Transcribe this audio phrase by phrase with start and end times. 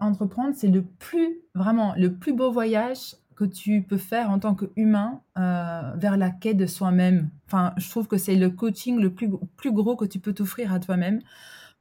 [0.00, 4.54] entreprendre, c'est le plus, vraiment, le plus beau voyage que tu peux faire en tant
[4.54, 7.30] qu'humain vers la quête de soi-même.
[7.46, 10.72] Enfin, je trouve que c'est le coaching le plus, plus gros que tu peux t'offrir
[10.72, 11.20] à toi-même.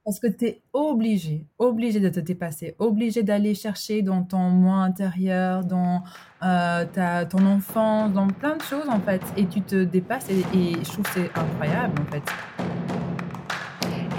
[0.03, 4.77] Parce que tu es obligé, obligé de te dépasser, obligé d'aller chercher dans ton moi
[4.77, 6.03] intérieur, dans
[6.41, 9.21] euh, ta, ton enfance, dans plein de choses en fait.
[9.37, 12.80] Et tu te dépasses et, et je trouve que c'est incroyable en fait.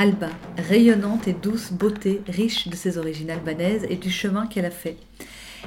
[0.00, 4.70] Alba, rayonnante et douce beauté, riche de ses origines albanaises et du chemin qu'elle a
[4.70, 4.96] fait.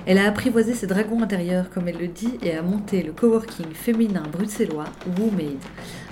[0.06, 3.74] Elle a apprivoisé ses dragons intérieurs, comme elle le dit, et a monté le coworking
[3.74, 4.86] féminin bruxellois
[5.20, 5.60] WooMade,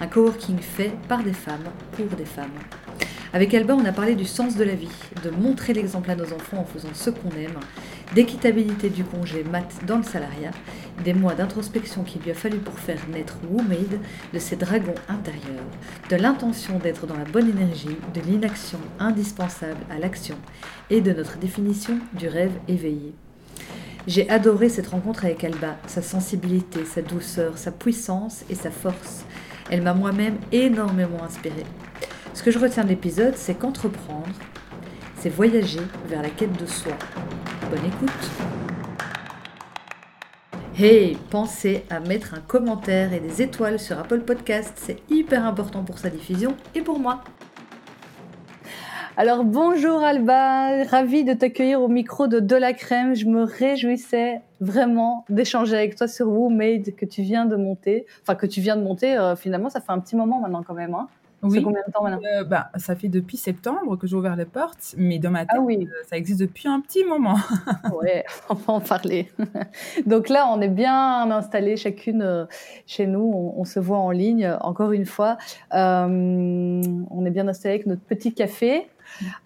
[0.02, 2.52] un coworking fait par des femmes pour des femmes.
[3.32, 4.90] Avec Alba, on a parlé du sens de la vie,
[5.24, 7.58] de montrer l'exemple à nos enfants en faisant ce qu'on aime,
[8.16, 10.52] d'équitabilité du congé mat dans le salariat,
[11.04, 14.00] des mois d'introspection qu'il lui a fallu pour faire naître WooMade,
[14.34, 15.66] de ses dragons intérieurs,
[16.10, 20.36] de l'intention d'être dans la bonne énergie, de l'inaction indispensable à l'action
[20.90, 23.14] et de notre définition du rêve éveillé.
[24.08, 29.26] J'ai adoré cette rencontre avec Alba, sa sensibilité, sa douceur, sa puissance et sa force.
[29.70, 31.66] Elle m'a moi-même énormément inspirée.
[32.34, 34.34] Ce que je retiens de l'épisode, c'est qu'entreprendre,
[35.20, 36.94] c'est voyager vers la quête de soi.
[37.70, 38.30] Bonne écoute
[40.78, 45.84] Hey, pensez à mettre un commentaire et des étoiles sur Apple Podcast, c'est hyper important
[45.84, 47.22] pour sa diffusion et pour moi.
[49.18, 53.14] Alors bonjour Alba, ravie de t'accueillir au micro de De la Crème.
[53.14, 58.06] Je me réjouissais vraiment d'échanger avec toi sur WooMade que tu viens de monter.
[58.22, 60.74] Enfin que tu viens de monter, euh, finalement ça fait un petit moment maintenant quand
[60.74, 60.96] même.
[60.96, 61.10] Hein.
[61.42, 61.64] Oui.
[61.64, 64.94] combien de temps maintenant euh, bah, Ça fait depuis septembre que j'ai ouvert les portes,
[64.98, 65.88] mais dans ma tête, ah oui.
[65.90, 67.38] Euh, ça existe depuis un petit moment.
[68.02, 68.10] oui,
[68.50, 69.32] on va en parler.
[70.06, 72.46] Donc là, on est bien installés chacune euh,
[72.86, 73.54] chez nous.
[73.56, 75.38] On, se voit en ligne, encore une fois.
[75.72, 78.88] on est bien installés avec notre petit café.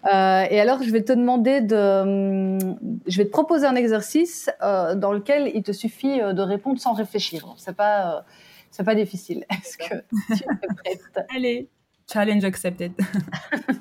[0.04, 2.58] et alors, je vais te demander de,
[3.06, 7.54] je vais te proposer un exercice dans lequel il te suffit de répondre sans réfléchir.
[7.58, 8.24] C'est pas,
[8.70, 9.44] c'est pas difficile.
[9.50, 9.94] Est-ce que
[10.34, 11.26] tu es prête?
[11.34, 11.68] Allez.
[12.12, 12.92] Challenge accepted.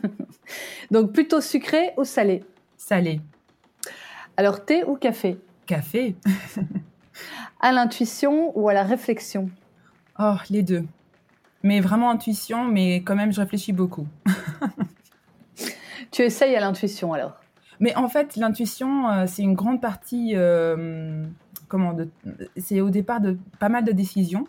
[0.92, 2.44] Donc plutôt sucré ou salé?
[2.78, 3.22] Salé.
[4.38, 5.38] Alors thé ou café?
[5.66, 6.16] Café.
[7.60, 9.50] à l'intuition ou à la réflexion?
[10.20, 10.86] Oh, les deux.
[11.64, 14.08] Mais vraiment intuition, mais quand même je réfléchis beaucoup.
[16.12, 17.40] tu essayes à l'intuition alors?
[17.80, 21.26] Mais en fait, l'intuition, euh, c'est une grande partie, euh,
[21.68, 21.96] comment,
[22.58, 24.48] c'est au départ de pas mal de décisions.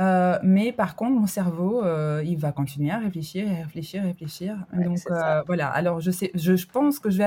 [0.00, 4.08] Euh, mais par contre, mon cerveau, euh, il va continuer à réfléchir et réfléchir et
[4.08, 4.56] réfléchir.
[4.72, 5.68] Donc euh, voilà.
[5.68, 7.24] Alors je sais, je, pense que je vais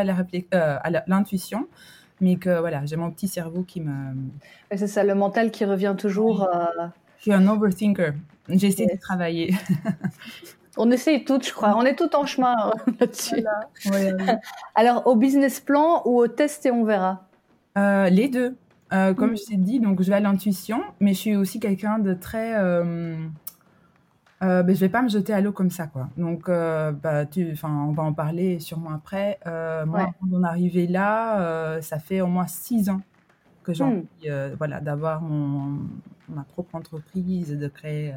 [0.52, 1.68] à l'intuition,
[2.22, 4.16] mais que voilà, j'ai mon petit cerveau qui me.
[4.76, 6.48] c'est ça, le mental qui revient toujours.
[7.18, 8.14] Je suis un overthinker.
[8.50, 9.54] J'essaie de travailler.
[10.78, 11.74] On essaye toutes, je crois.
[11.78, 13.46] On est toutes en chemin là-dessus.
[14.76, 17.24] Alors, au business plan ou au test et on verra?
[17.78, 18.58] Les deux.
[18.94, 19.38] Euh, comme mm.
[19.38, 22.56] je t'ai dit, donc je vais à l'intuition, mais je suis aussi quelqu'un de très.
[22.56, 23.18] Euh,
[24.44, 26.10] euh, ben, je vais pas me jeter à l'eau comme ça, quoi.
[26.18, 29.40] Donc, euh, bah, tu, on va en parler sûrement après.
[29.46, 33.02] moi, quand on est arrivé là, ça fait au moins six ans
[33.64, 33.88] que j'ai mm.
[33.88, 35.80] envie, voilà, d'avoir mon,
[36.30, 38.14] ma propre entreprise, de créer,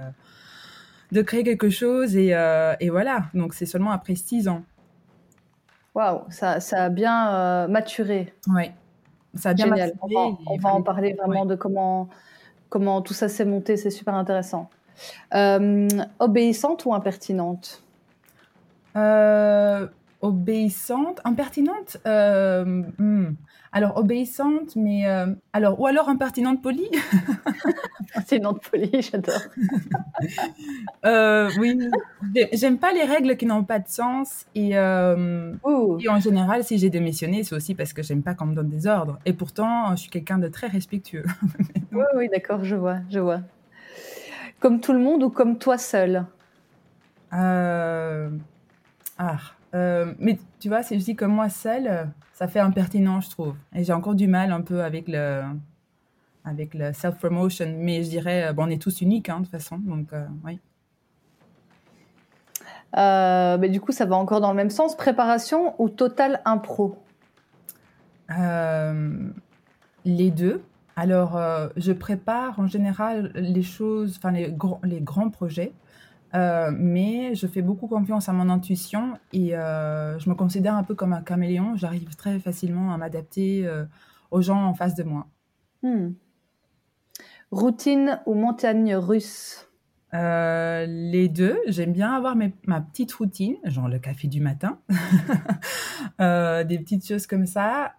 [1.13, 2.37] de créer quelque chose, et,
[2.81, 3.27] et voilà.
[3.33, 4.63] Donc, c'est seulement après six ans.
[5.95, 8.35] Waouh, ça, ça a bien maturé.
[8.49, 8.71] Oui.
[9.35, 9.93] Ça a bien Génial.
[10.01, 12.09] On va, en parler vraiment de comment,
[12.69, 13.77] comment tout ça s'est monté.
[13.77, 14.71] C'est super intéressant.
[15.35, 17.83] Euh, obéissante ou impertinente?
[18.97, 19.87] Euh,
[20.21, 21.99] Obéissante, impertinente.
[22.07, 22.65] Euh,
[22.99, 23.37] hmm.
[23.71, 25.05] Alors obéissante, mais
[25.53, 26.91] alors ou alors impertinente polie.
[28.17, 29.43] impertinente polie, j'adore.
[31.05, 31.79] euh, oui,
[32.53, 34.77] j'aime pas les règles qui n'ont pas de sens et, et
[36.09, 38.87] en général, si j'ai démissionné, c'est aussi parce que j'aime pas qu'on me donne des
[38.87, 39.19] ordres.
[39.25, 41.25] Et pourtant, je suis quelqu'un de très respectueux.
[41.93, 43.43] oui, oui, d'accord, je vois, je vois.
[44.59, 46.25] Comme tout le monde ou comme toi seul?
[47.31, 48.29] Ah.
[49.75, 53.55] Euh, mais tu vois, si je dis comme moi seule, ça fait impertinent, je trouve.
[53.75, 55.43] Et j'ai encore du mal un peu avec le,
[56.45, 57.75] avec le self-promotion.
[57.79, 59.79] Mais je dirais, bon, on est tous uniques, hein, de toute façon.
[59.79, 60.59] Donc, euh, oui.
[62.97, 64.97] Euh, mais du coup, ça va encore dans le même sens.
[64.97, 67.03] Préparation ou total impro?
[68.31, 69.31] Euh,
[70.05, 70.63] les deux.
[70.97, 75.73] Alors, euh, je prépare en général les choses, enfin les, grands- les grands projets,
[76.35, 80.83] euh, mais je fais beaucoup confiance à mon intuition et euh, je me considère un
[80.85, 81.77] peu comme un caméléon.
[81.77, 83.85] J'arrive très facilement à m'adapter euh,
[84.31, 85.27] aux gens en face de moi.
[85.83, 86.11] Hmm.
[87.51, 89.65] Routine ou montagne russe?
[90.13, 94.79] Les deux, j'aime bien avoir mes- ma petite routine, genre le café du matin,
[96.19, 97.93] des petites choses comme ça,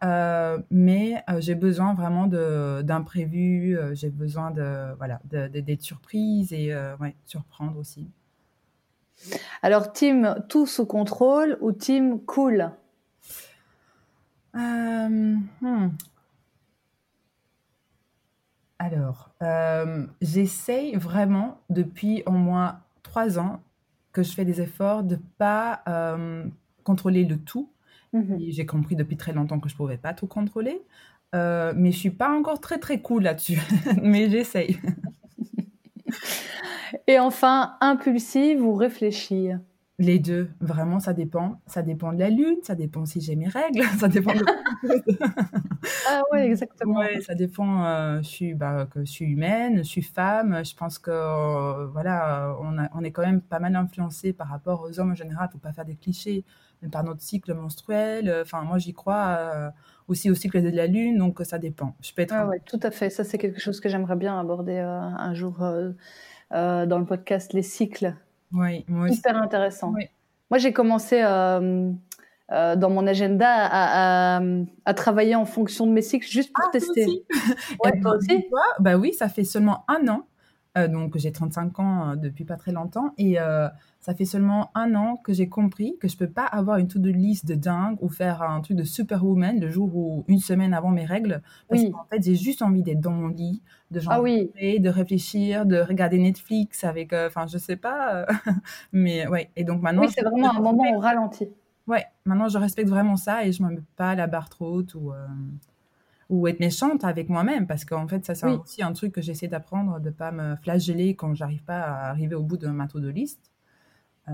[0.72, 7.16] mais j'ai besoin vraiment d'imprévus, j'ai besoin de voilà de- de- d'être surprise et ouais,
[7.26, 8.10] surprendre aussi.
[9.62, 12.72] Alors, team tout sous contrôle ou team cool?
[14.56, 15.90] Euh, hmm.
[18.80, 23.62] Alors, euh, j'essaye vraiment depuis au moins trois ans
[24.14, 26.46] que je fais des efforts de pas euh,
[26.84, 27.70] contrôler le tout.
[28.14, 28.40] Mhm.
[28.50, 30.82] J'ai compris depuis très longtemps que je pouvais pas tout contrôler,
[31.36, 33.60] Euh, mais je suis pas encore très très cool là-dessus.
[34.02, 34.80] mais j'essaye.
[37.10, 39.50] Et enfin, impulsive ou réfléchie
[39.98, 41.60] Les deux, vraiment, ça dépend.
[41.66, 44.46] Ça dépend de la lune, ça dépend si j'ai mes règles, ça dépend de
[46.08, 47.00] Ah ouais, exactement.
[47.00, 47.84] Ouais, ça dépend.
[47.86, 50.64] euh, je suis, bah, que je suis humaine, je suis femme.
[50.64, 54.48] Je pense que euh, voilà, on, a- on est quand même pas mal influencé par
[54.48, 55.50] rapport aux hommes en général.
[55.52, 56.46] Faut pas faire des clichés,
[56.92, 58.30] par notre cycle menstruel.
[58.30, 59.70] euh, Enfin, moi, j'y crois euh,
[60.08, 61.96] aussi au cycle de la lune, donc ça dépend.
[62.02, 62.34] Je peux être.
[62.36, 63.10] Ah ouais, tout à fait.
[63.10, 65.58] Ça, c'est quelque chose que j'aimerais bien aborder un jour
[66.54, 68.16] euh, dans le podcast, les cycles.
[68.54, 69.20] Ouais, moi aussi.
[69.20, 69.94] Hyper intéressant.
[69.96, 70.06] Oui.
[70.50, 71.92] Moi, j'ai commencé euh,
[72.52, 74.42] euh, dans mon agenda à, à-
[74.86, 77.06] à travailler en fonction de mes cycles juste pour Ah, toi tester.
[77.06, 77.24] aussi
[77.84, 78.46] Ouais, Eh toi aussi
[78.80, 80.26] Bah oui, ça fait seulement un an.
[80.80, 83.68] Euh, donc j'ai 35 ans euh, depuis pas très longtemps et euh,
[84.00, 87.10] ça fait seulement un an que j'ai compris que je peux pas avoir une to-do
[87.12, 90.90] list de dingue ou faire un truc de superwoman le jour ou une semaine avant
[90.90, 91.92] mes règles parce Oui.
[91.92, 93.62] qu'en fait j'ai juste envie d'être dans mon lit,
[93.92, 94.52] de Ah oui.
[94.54, 98.26] j'enregistrer, de réfléchir, de regarder Netflix avec, euh, enfin je sais pas,
[98.94, 99.50] mais ouais.
[99.56, 101.50] Et donc maintenant, Oui, c'est vraiment un moment au ralenti.
[101.88, 104.94] Ouais, maintenant je respecte vraiment ça et je me mets pas la barre trop haute
[104.96, 105.16] ou, euh,
[106.30, 108.60] ou être méchante avec moi-même parce qu'en fait ça c'est Oui.
[108.64, 112.36] aussi un truc que j'essaie d'apprendre de pas me flageller quand j'arrive pas à arriver
[112.36, 113.52] au bout de ma to-do list.
[114.28, 114.32] Euh,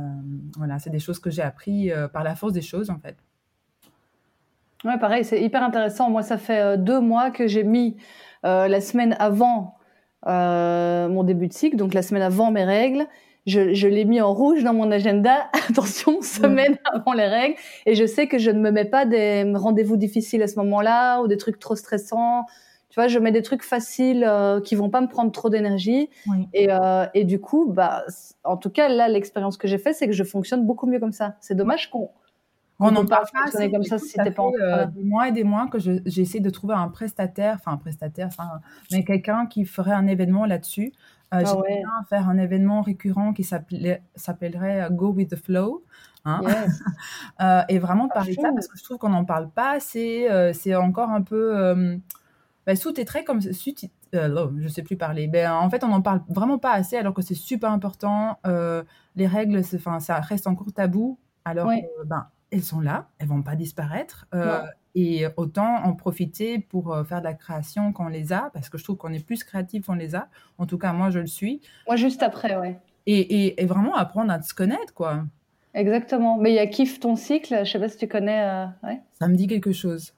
[0.57, 3.15] voilà, c'est des choses que j'ai appris euh, par la force des choses en fait.
[4.83, 6.09] Ouais, pareil, c'est hyper intéressant.
[6.09, 7.97] Moi, ça fait euh, deux mois que j'ai mis
[8.43, 9.75] la semaine avant
[10.27, 13.07] mon début de cycle, donc la semaine avant mes règles.
[13.45, 15.49] Je, je l'ai mis en rouge dans mon agenda.
[15.69, 17.55] Attention, semaine avant les règles.
[17.85, 21.21] Et je sais que je ne me mets pas des rendez-vous difficiles à ce moment-là
[21.21, 22.45] ou des trucs trop stressants.
[22.89, 26.09] Tu vois, je mets des trucs faciles euh, qui vont pas me prendre trop d'énergie.
[26.27, 26.47] Oui.
[26.53, 28.05] Et, euh, et du coup, bah,
[28.43, 31.11] en tout cas, là, l'expérience que j'ai faite, c'est que je fonctionne beaucoup mieux comme
[31.11, 31.35] ça.
[31.41, 32.09] C'est dommage qu'on
[32.79, 33.71] On On pas parle pas assez.
[33.71, 36.49] comme ça si t'es pas euh, des mois et des mois que je- j'essaie de
[36.49, 38.59] trouver un prestataire, enfin un prestataire, enfin,
[38.91, 40.91] mais quelqu'un qui ferait un événement là-dessus.
[41.33, 41.77] Euh, Ah J'aimerais ouais.
[41.79, 45.83] bien faire un événement récurrent qui s'appellerait euh, Go with the Flow.
[46.25, 46.41] hein.
[46.43, 46.81] Yes.
[47.41, 48.53] Euh, et vraiment de ça fond.
[48.55, 50.27] parce que je trouve qu'on n'en parle pas assez.
[50.29, 51.97] euh, c'est encore un peu euh,
[52.65, 53.71] bah, sous-titré comme sous
[54.13, 55.27] euh, non, je sais plus parler.
[55.27, 58.37] Ben, en fait, on n'en parle vraiment pas assez alors que c'est super important.
[58.47, 58.83] Euh,
[59.15, 61.67] les règles, c'est- enfin, ça reste encore tabou alors
[62.05, 62.25] ben,
[62.55, 64.25] elles sont là, elles vont pas disparaître.
[64.33, 64.61] Euh,
[64.95, 68.69] et autant en profiter pour euh, faire de la création quand on les a, parce
[68.69, 70.29] que je trouve qu'on est plus créatif quand on les a.
[70.57, 71.61] En tout cas, moi, je le suis.
[71.85, 72.79] Moi, juste après, ouais.
[73.05, 75.23] Et, et, et vraiment apprendre à se connaître, quoi.
[75.73, 76.37] Exactement.
[76.37, 79.01] Mais il y a Kiffe ton cycle, je sais pas si tu connais, euh, ouais,
[79.19, 80.13] Ça me dit quelque chose.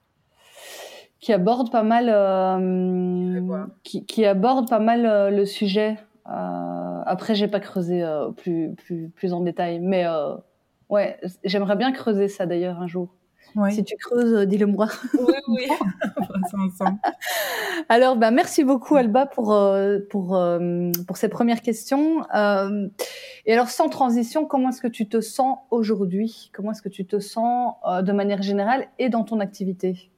[1.19, 5.97] qui aborde pas mal, euh, qui, qui aborde pas mal euh, le sujet.
[6.29, 8.05] Euh, après, j'ai pas creusé
[8.37, 10.05] plus, plus, plus en détail, mais
[10.89, 13.13] ouais, j'aimerais bien creuser ça d'ailleurs un jour.
[13.55, 14.87] Oui, Si tu creuses, euh, dis-le moi.
[15.19, 15.67] oui, oui.
[17.89, 22.23] Alors, bah, merci beaucoup Alba pour euh, pour euh, pour ces premières questions.
[22.35, 22.87] Euh,
[23.45, 26.51] et alors, sans transition, comment est-ce que tu te sens aujourd'hui?
[26.53, 30.11] Comment est-ce que tu te sens euh, de manière générale et dans ton activité?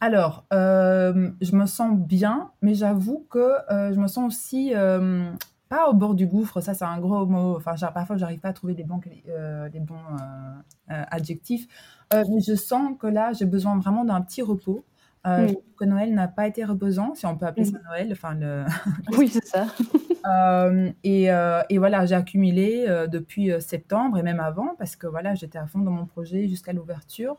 [0.00, 5.28] Alors, euh, je me sens bien, mais j'avoue que euh, je me sens aussi euh,
[5.68, 6.60] pas au bord du gouffre.
[6.60, 7.56] Ça, c'est un gros mot.
[7.56, 11.66] Enfin, parfois, j'arrive pas à trouver les bons, euh, les bons euh, euh, adjectifs.
[12.12, 14.84] Euh, mais je sens que là, j'ai besoin vraiment d'un petit repos.
[15.24, 15.48] Mm.
[15.48, 17.72] Je trouve que Noël n'a pas été reposant, si on peut appeler Mm.
[17.72, 18.08] ça Noël.
[18.12, 18.64] Enfin, le...
[19.18, 19.66] Oui, c'est ça.
[21.04, 21.24] Et,
[21.70, 25.78] et voilà, j'ai accumulé depuis septembre et même avant, parce que voilà, j'étais à fond
[25.78, 27.38] dans mon projet jusqu'à l'ouverture.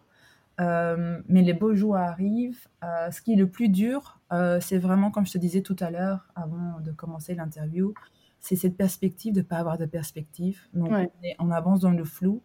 [0.59, 2.67] Euh, mais les beaux jours arrivent.
[2.83, 5.75] Euh, ce qui est le plus dur, euh, c'est vraiment, comme je te disais tout
[5.79, 7.93] à l'heure, avant de commencer l'interview,
[8.39, 10.61] c'est cette perspective de ne pas avoir de perspective.
[10.73, 11.09] Donc, Ouais.
[11.21, 12.41] on, est- on avance dans le flou.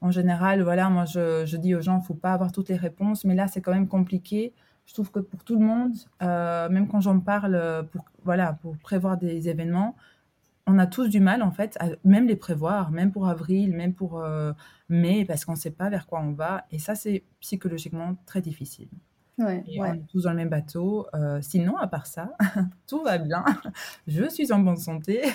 [0.00, 3.24] En général, voilà, moi, je, je dis aux gens, faut pas avoir toutes les réponses,
[3.24, 4.52] mais là, c'est quand même compliqué.
[4.86, 8.76] Je trouve que pour tout le monde, euh, même quand j'en parle, pour, voilà, pour
[8.78, 9.94] prévoir des événements,
[10.66, 13.94] on a tous du mal, en fait, à même les prévoir, même pour avril, même
[13.94, 14.52] pour euh,
[14.88, 16.64] mai, parce qu'on ne sait pas vers quoi on va.
[16.72, 18.88] Et ça, c'est psychologiquement très difficile.
[19.38, 19.88] Ouais, Et ouais.
[19.90, 21.06] on est tous dans le même bateau.
[21.14, 22.32] Euh, sinon, à part ça,
[22.86, 23.44] tout va bien.
[24.06, 25.22] Je suis en bonne santé.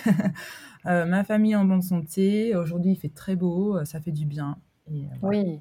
[0.86, 2.56] Euh, ma famille est en bonne santé.
[2.56, 3.76] Aujourd'hui, il fait très beau.
[3.78, 4.58] euh, Ça fait du bien.
[4.90, 5.40] Et, euh, voilà.
[5.40, 5.60] Oui.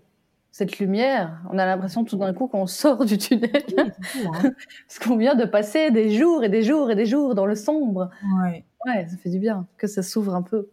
[0.53, 3.51] Cette lumière, on a l'impression tout d'un coup qu'on sort du tunnel.
[3.77, 3.85] Oui,
[4.33, 4.53] hein.
[4.87, 7.57] Parce qu'on vient de passer des jours et des jours et des jours dans le
[7.57, 8.11] sombre.
[8.41, 8.65] Ouais.
[8.87, 10.69] Ouais, ça fait du bien que ça s'ouvre un peu.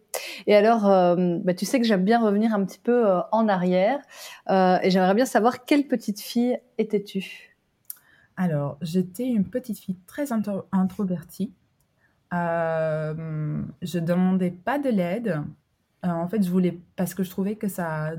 [0.46, 3.48] Et alors, euh, bah, tu sais que j'aime bien revenir un petit peu euh, en
[3.48, 3.98] arrière.
[4.50, 7.53] Euh, et j'aimerais bien savoir quelle petite fille étais-tu?
[8.36, 11.52] Alors, j'étais une petite fille très intro- introvertie.
[12.32, 15.42] Euh, je demandais pas de l'aide.
[16.04, 18.12] Euh, en fait, je voulais parce que je trouvais que ça,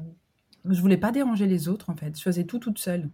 [0.66, 1.90] je voulais pas déranger les autres.
[1.90, 3.10] En fait, je faisais tout toute seule.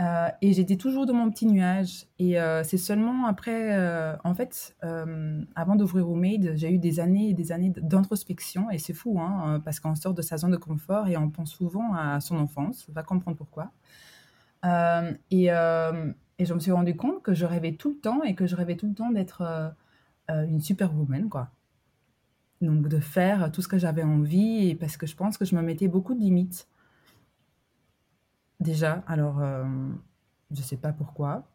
[0.00, 2.06] Euh, et j'étais toujours dans mon petit nuage.
[2.18, 3.76] Et euh, c'est seulement après,
[4.24, 4.74] en fait,
[5.54, 8.70] avant d'ouvrir Homemade, j'ai eu des années et des années d'introspection.
[8.70, 11.52] Et c'est fou, hein, parce qu'on sort de sa zone de confort et on pense
[11.52, 12.86] souvent à son enfance.
[12.88, 13.70] On va comprendre pourquoi.
[14.64, 18.22] Euh, et, euh, et je me suis rendu compte que je rêvais tout le temps
[18.22, 19.42] et que je rêvais tout le temps d'être
[20.30, 21.50] euh, une superwoman, quoi.
[22.60, 25.56] Donc de faire tout ce que j'avais envie et parce que je pense que je
[25.56, 26.68] me mettais beaucoup de limites.
[28.60, 29.64] Déjà, alors euh,
[30.52, 31.48] je sais pas pourquoi.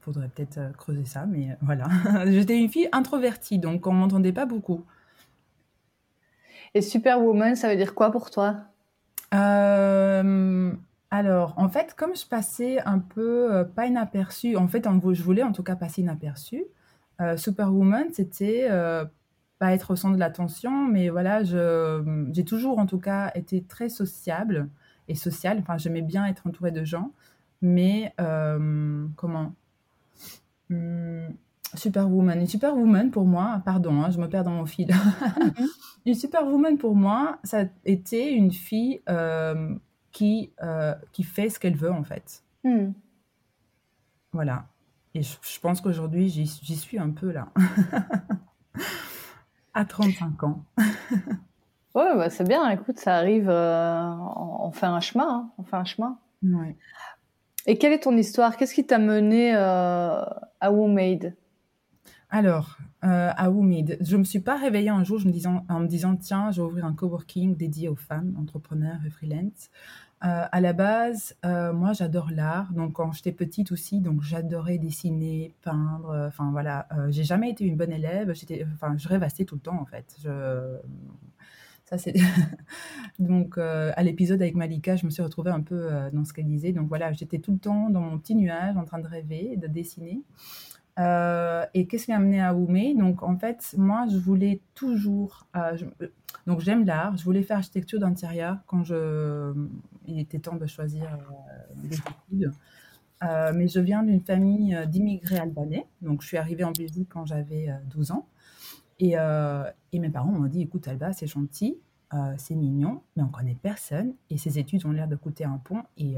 [0.00, 1.86] Faudrait peut-être creuser ça, mais voilà.
[2.26, 4.84] J'étais une fille introvertie, donc on m'entendait pas beaucoup.
[6.74, 8.56] Et Superwoman, ça veut dire quoi pour toi?
[9.34, 10.72] Euh,
[11.10, 15.22] alors, en fait, comme je passais un peu euh, pas inaperçue, en fait, en, je
[15.22, 16.64] voulais en tout cas passer inaperçue,
[17.20, 19.04] euh, Superwoman, c'était euh,
[19.58, 23.62] pas être au centre de l'attention, mais voilà, je, j'ai toujours en tout cas été
[23.62, 24.68] très sociable
[25.08, 25.58] et sociale.
[25.60, 27.12] Enfin, j'aimais bien être entourée de gens,
[27.62, 29.54] mais euh, comment
[30.70, 31.34] Hum,
[31.74, 32.40] Superwoman.
[32.40, 34.88] Une Superwoman pour moi, pardon, hein, je me perds dans mon fil.
[36.06, 39.00] Une Superwoman pour moi, ça a été une fille
[40.18, 42.42] qui, euh, qui fait ce qu'elle veut en fait.
[42.64, 42.90] Hmm.
[44.32, 44.66] Voilà.
[45.14, 47.46] Et je, je pense qu'aujourd'hui, j'y suis un peu là.
[49.74, 50.64] à 35 ans.
[51.94, 52.68] Ouais, bah, c'est bien.
[52.68, 53.48] Écoute, ça arrive.
[53.48, 55.26] euh, on, fait un chemin.
[55.28, 56.16] hein, on fait un chemin.
[56.44, 56.76] Ouais.
[57.66, 58.56] Et quelle est ton histoire?
[58.56, 60.22] Qu'est-ce qui t'a mené euh,
[60.60, 61.34] à Womade
[62.30, 65.64] Alors, euh, à Woomid, je ne me suis pas réveillée un jour je me disant,
[65.68, 69.70] en me disant tiens, je vais ouvrir un coworking dédié aux femmes, entrepreneurs et freelance.
[70.24, 74.78] Euh, à la base, euh, moi j'adore l'art, donc quand j'étais petite aussi, donc j'adorais
[74.78, 79.44] dessiner, peindre, enfin voilà, euh, j'ai jamais été une bonne élève, j'étais, enfin je rêvassais
[79.44, 80.16] tout le temps en fait.
[81.84, 82.14] Ça c'est
[83.20, 86.46] donc euh, à l'épisode avec Malika, je me suis retrouvée un peu dans ce qu'elle
[86.46, 89.56] disait, donc voilà, j'étais tout le temps dans mon petit nuage en train de rêver,
[89.56, 90.22] de dessiner.
[91.74, 92.92] Et qu'est-ce qui m'a amené à Oumé?
[92.92, 95.46] Donc, en fait, moi, je voulais toujours.
[96.48, 97.16] donc, j'aime l'art.
[97.16, 99.54] Je voulais faire architecture d'intérieur quand je,
[100.08, 102.52] il était temps de choisir euh, des études.
[103.24, 105.86] Euh, mais je viens d'une famille euh, d'immigrés albanais.
[106.02, 108.26] Donc, je suis arrivée en Belgique quand j'avais euh, 12 ans.
[109.00, 111.78] Et, et mes parents m'ont dit écoute, Alba, c'est gentil,
[112.36, 114.12] c'est mignon, mais on connaît personne.
[114.28, 115.84] Et ces études ont l'air de coûter un pont.
[115.96, 116.16] Et,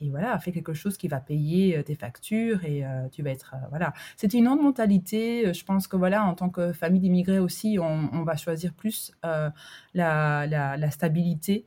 [0.00, 3.56] et voilà, fais quelque chose qui va payer tes factures et tu vas être.
[3.70, 3.92] voilà.
[4.16, 5.52] C'était une autre mentalité.
[5.52, 10.46] Je pense que voilà, en tant que famille d'immigrés aussi, on, va choisir plus la,
[10.46, 11.66] la stabilité,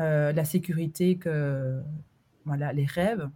[0.00, 1.80] euh, la sécurité que
[2.44, 3.28] voilà, les rêves.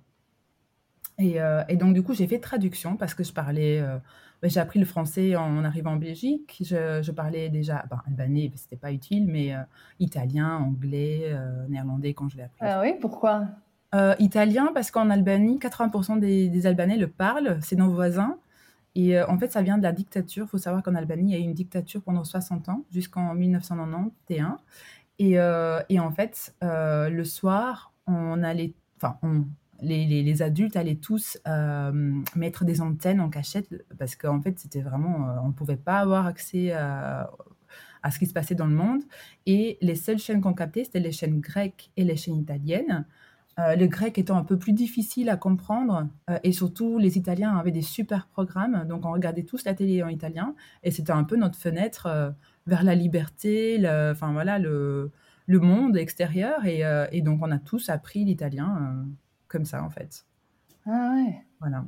[1.18, 3.80] Et, euh, et donc, du coup, j'ai fait traduction parce que je parlais.
[3.80, 3.98] euh,
[4.42, 6.62] j'ai appris le français en arrivant en Belgique.
[6.64, 9.54] Je, je parlais déjà ben, albanais, c'était pas utile, mais
[10.00, 11.32] italien, anglais,
[11.68, 12.58] néerlandais quand je l'ai appris.
[12.60, 13.46] Ah oui, pourquoi?
[14.18, 18.36] Italien parce qu'en Albanie, 80% des, des Albanais le parlent, c'est nos voisins.
[18.94, 20.46] Et euh, en fait, ça vient de la dictature.
[20.46, 23.34] Il faut savoir qu'en Albanie, il y a eu une dictature pendant 60 ans, jusqu'en
[23.34, 24.58] 1991.
[25.18, 29.18] Et, euh, et en fait, euh, le soir, on allait, enfin,
[29.80, 31.92] les, adultes allaient tous euh,
[32.34, 36.26] mettre des antennes en cachette parce qu'en fait, c'était vraiment, on ne pouvait pas avoir
[36.26, 37.30] accès à,
[38.10, 39.02] ce qui se passait dans le monde.
[39.46, 43.06] Et les seules chaînes qu'on captait, c'était les chaînes grecques et les chaînes italiennes.
[43.58, 46.08] Le grec étant un peu plus difficile à comprendre,
[46.42, 50.08] et surtout les Italiens avaient des super programmes, donc on regardait tous la télé en
[50.08, 52.34] italien, et c'était un peu notre fenêtre
[52.66, 55.10] vers la liberté, le, enfin voilà, le,
[55.46, 59.08] le monde extérieur, et, euh, et donc on a tous appris l'italien euh,
[59.48, 60.24] comme ça en fait.
[60.86, 61.36] Ah ouais.
[61.60, 61.84] Voilà.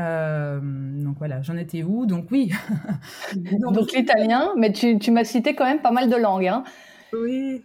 [0.00, 0.60] Euh,
[1.04, 2.06] donc voilà, j'en étais où?
[2.06, 2.52] Donc oui.
[3.36, 6.48] Donc, l'italien, mais tu, tu m'as cité quand même pas mal de langues.
[6.48, 6.64] Hein.
[7.12, 7.64] Oui.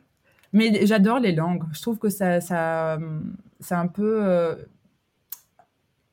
[0.54, 1.64] Mais j'adore les langues.
[1.74, 3.00] Je trouve que ça, ça,
[3.60, 4.58] c'est un peu.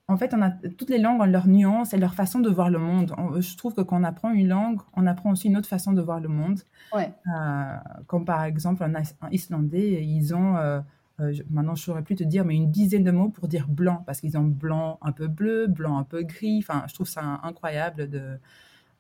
[0.09, 2.71] En fait, on a toutes les langues ont leurs nuances et leur façon de voir
[2.71, 3.13] le monde.
[3.19, 5.93] On- je trouve que quand on apprend une langue, on apprend aussi une autre façon
[5.93, 6.61] de voir le monde.
[6.95, 7.13] Ouais.
[7.35, 10.81] Euh, comme par exemple en, en islandais, ils ont, euh,
[11.21, 13.67] euh, je- maintenant je saurais plus te dire, mais une dizaine de mots pour dire
[13.69, 16.59] blanc, parce qu'ils ont blanc un peu bleu, blanc un peu gris.
[16.63, 18.39] Enfin, je trouve ça incroyable de,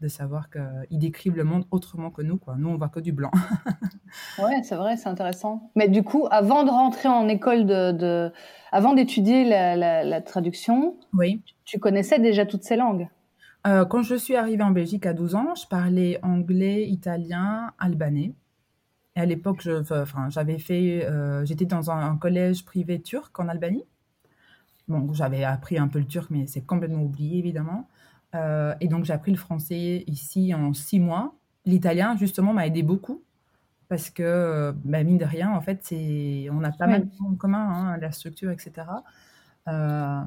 [0.00, 2.36] de savoir qu'ils décrivent le monde autrement que nous.
[2.36, 2.56] Quoi.
[2.58, 3.30] Nous, on voit que du blanc.
[4.38, 5.70] Ouais, c'est vrai, c'est intéressant.
[5.74, 8.32] Mais du coup, avant de rentrer en école de, de...
[8.72, 11.42] avant d'étudier la, la, la traduction, Oui.
[11.64, 13.08] tu connaissais déjà toutes ces langues?
[13.66, 18.32] Euh, quand je suis arrivée en Belgique à 12 ans, je parlais anglais, italien, albanais.
[19.16, 23.38] Et à l'époque, je, enfin, j'avais fait, euh, j'étais dans un, un collège privé turc
[23.40, 23.84] en Albanie.
[24.88, 27.88] Bon, j'avais appris un peu le turc, mais c'est complètement oublié, évidemment.
[28.36, 31.34] Euh, et donc, j'ai appris le français ici en six mois.
[31.64, 33.22] L'italien, justement, m'a aidé beaucoup
[33.88, 35.92] parce que, bah, mine de rien, en fait,
[36.50, 38.84] on a pas mal de points en commun, hein, la structure, etc.
[39.68, 40.20] Euh,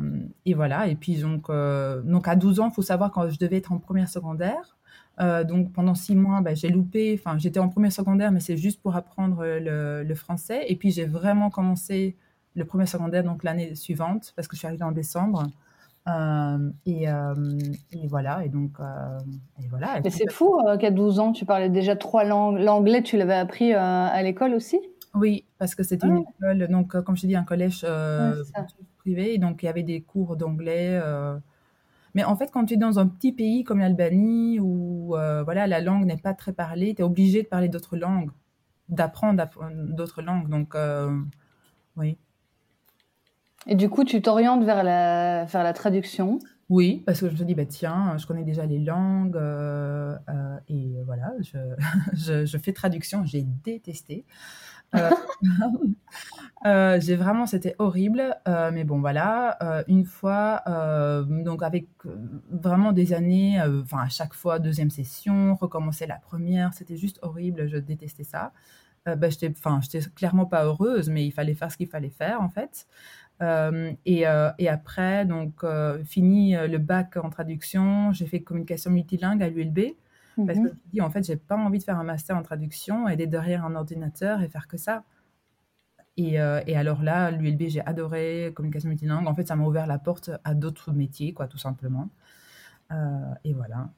[0.45, 0.87] et voilà.
[0.87, 3.71] Et puis, donc, euh, donc à 12 ans, il faut savoir quand je devais être
[3.71, 4.77] en première secondaire.
[5.19, 7.19] Euh, donc, pendant six mois, bah, j'ai loupé.
[7.19, 10.65] Enfin, j'étais en première secondaire, mais c'est juste pour apprendre le, le français.
[10.67, 12.15] Et puis, j'ai vraiment commencé
[12.55, 15.47] le premier secondaire, donc l'année suivante, parce que je suis arrivée en décembre.
[16.17, 17.33] Euh, et, euh,
[17.91, 18.43] et voilà.
[18.45, 19.17] Et donc, euh,
[19.61, 19.97] et voilà.
[19.97, 22.57] Et Mais c'est fou qu'à 12 ans, tu parlais déjà trois langues.
[22.59, 24.79] L'anglais, tu l'avais appris à l'école aussi?
[25.15, 27.85] Oui, parce que c'était une école, donc comme je dit, un collège
[28.99, 30.99] privé, donc il y avait des cours d'anglais.
[32.15, 35.07] Mais en fait, quand tu es dans un petit pays comme l'Albanie, où
[35.45, 38.31] voilà, la langue n'est pas très parlée, tu es obligé de parler d'autres langues,
[38.87, 39.57] d'apprendre d'app-
[39.95, 40.49] d'autres langues.
[40.49, 40.75] Donc,
[41.97, 42.17] oui.
[43.67, 46.39] Et du coup, tu t'orientes vers la, vers la traduction.
[46.69, 50.57] Oui, parce que je me dis, bah, tiens, je connais déjà les langues, euh, euh,
[50.67, 51.57] et voilà, je,
[52.45, 54.23] je, fais traduction, j'ai détesté.
[54.95, 55.09] Euh,
[56.99, 60.63] j'ai vraiment, c'était horrible, mais bon, voilà, une fois,
[61.27, 61.87] donc avec
[62.51, 67.67] vraiment des années, enfin, à chaque fois, deuxième session, recommencer la première, c'était juste horrible,
[67.67, 68.53] je détestais ça.
[69.05, 69.51] Bah, j'étais
[70.13, 72.85] clairement pas heureuse, mais il fallait faire ce qu'il fallait faire, en fait.
[73.41, 78.91] Euh, et, euh, et après, donc, euh, fini le bac en traduction, j'ai fait communication
[78.91, 79.95] multilingue à l'ULB.
[80.45, 80.69] Parce que Mhm.
[80.69, 83.15] je me dis, en fait, j'ai pas envie de faire un master en traduction et
[83.17, 85.03] d'être derrière un ordinateur et faire que ça.
[86.17, 89.27] Et, et alors là, l'ULB, j'ai adoré communication multilingue.
[89.27, 92.09] En fait, ça m'a ouvert la porte à d'autres métiers, quoi, tout simplement.
[93.43, 93.89] Et voilà.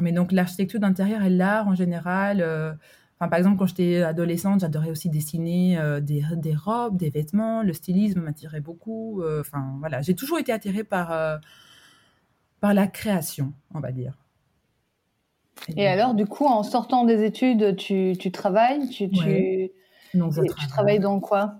[0.00, 2.78] Mais donc, l'architecture d'intérieur et l'art en général.
[3.20, 7.62] Enfin, par exemple, quand j'étais adolescente, j'adorais aussi dessiner euh, des, des robes, des vêtements.
[7.62, 9.22] Le stylisme m'attirait beaucoup.
[9.22, 10.02] euh, Enfin, voilà.
[10.02, 11.36] J'ai toujours été attirée par, euh,
[12.60, 14.14] par la création, on va dire.
[15.76, 19.72] Et alors, du coup, en sortant des études, tu, tu travailles tu, tu, Ouais.
[20.14, 21.56] Donc, je tu travailles dans quoi?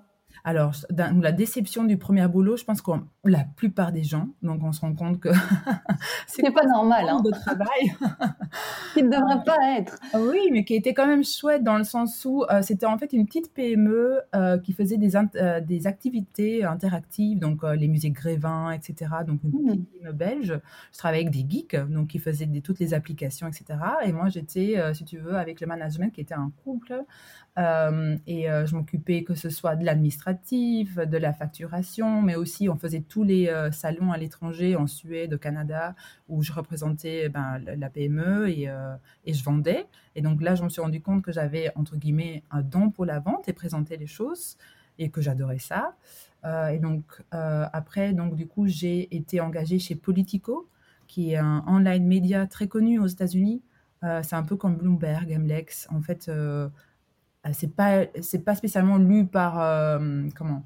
[0.49, 0.73] Alors,
[1.21, 2.91] la déception du premier boulot, je pense que
[3.25, 5.29] la plupart des gens, donc on se rend compte que
[6.27, 7.21] C'est pas normal, hein.
[7.23, 7.93] de travail.
[8.95, 9.99] Qui ne devrait pas être.
[10.15, 12.97] Ah Oui, mais qui était quand même chouette dans le sens où euh, c'était en
[12.97, 18.11] fait une petite PME euh, qui faisait des, euh, des activités interactives, donc les musées
[18.11, 19.11] Grévin, etc.
[19.27, 19.67] Donc une Hmm.
[19.67, 20.61] petite PME belge.
[20.93, 23.79] Je travaillais avec des geeks, donc qui faisaient des- toutes les applications, etc.
[24.05, 27.03] Et moi, j'étais, si tu veux, avec le management qui était un couple.
[27.59, 32.69] Euh, et euh, je m'occupais que ce soit de l'administratif, de la facturation, mais aussi
[32.69, 35.97] on faisait tous les euh, salons à l'étranger, en Suède, au Canada,
[36.29, 38.69] où je représentais ben, la PME et,
[39.27, 39.87] je vendais.
[40.15, 43.05] Et donc là, je me suis rendu compte que j'avais, entre guillemets, un don pour
[43.05, 44.57] la vente et présenter les choses
[44.99, 45.97] et que j'adorais ça.
[46.45, 50.69] Et donc, après, donc, du coup, j'ai été engagée chez Politico,
[51.07, 53.63] qui est un online média très connu aux États-Unis.
[54.03, 55.89] C'est un peu comme Bloomberg, Mlex.
[55.91, 56.31] En fait,
[57.53, 60.65] c'est pas, c'est pas spécialement lu par, euh, comment,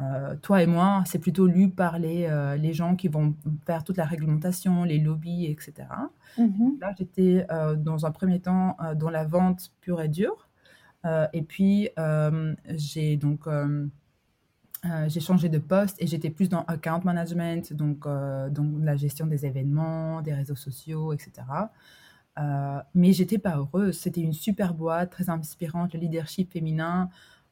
[0.00, 3.34] euh, toi et moi, c'est plutôt lu par les, euh, les gens qui vont
[3.66, 5.88] faire toute la réglementation, les lobbies, etc.
[6.38, 6.78] Mhm.
[6.80, 10.48] Là, j'étais euh, dans un premier temps euh, dans la vente pure et dure.
[11.04, 13.86] Euh, et puis, euh, j'ai donc euh,
[14.84, 18.96] euh, j'ai changé de poste et j'étais plus dans account management, donc, euh, donc la
[18.96, 21.30] gestion des événements, des réseaux sociaux, etc.
[22.38, 23.98] Euh, mais j'étais pas heureuse.
[23.98, 27.10] C'était une super boîte, très inspirante, le leadership féminin.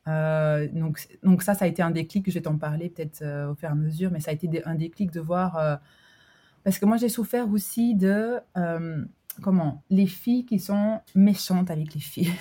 [0.08, 2.28] Euh, donc, donc ça, ça a été un déclic.
[2.28, 4.64] Je vais t'en parler peut-être euh, au fur et à mesure, mais ça a été
[4.64, 5.80] un déclic de voir
[6.62, 8.38] parce que moi, j'ai souffert aussi de,
[9.42, 12.32] comment, les filles qui sont méchantes avec les filles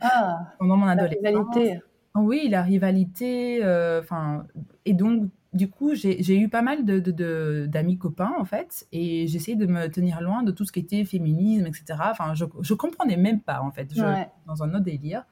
[0.00, 1.54] Ah, pendant mon la adolescence.
[1.54, 1.80] rivalité.
[2.16, 3.60] Oui, la rivalité,
[4.00, 4.46] enfin,
[4.84, 8.86] et donc, du coup, j'ai eu pas mal de, de- de- d'amis copains, en fait,
[8.92, 11.84] et j'essayais de me tenir loin de tout ce qui était féminisme, etc.
[12.10, 14.28] Enfin, je, je comprenais même pas, en fait, je, Ouais.
[14.46, 15.24] dans un autre délire.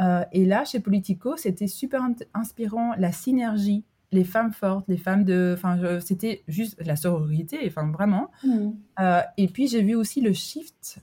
[0.00, 2.02] Euh, et là, chez Politico, c'était super
[2.34, 5.52] inspirant, la synergie, les femmes fortes, les femmes de...
[5.56, 8.30] Enfin, c'était juste la sororité, enfin, vraiment.
[8.42, 8.70] Mmh.
[9.00, 11.00] Euh, et puis, j'ai vu aussi le shift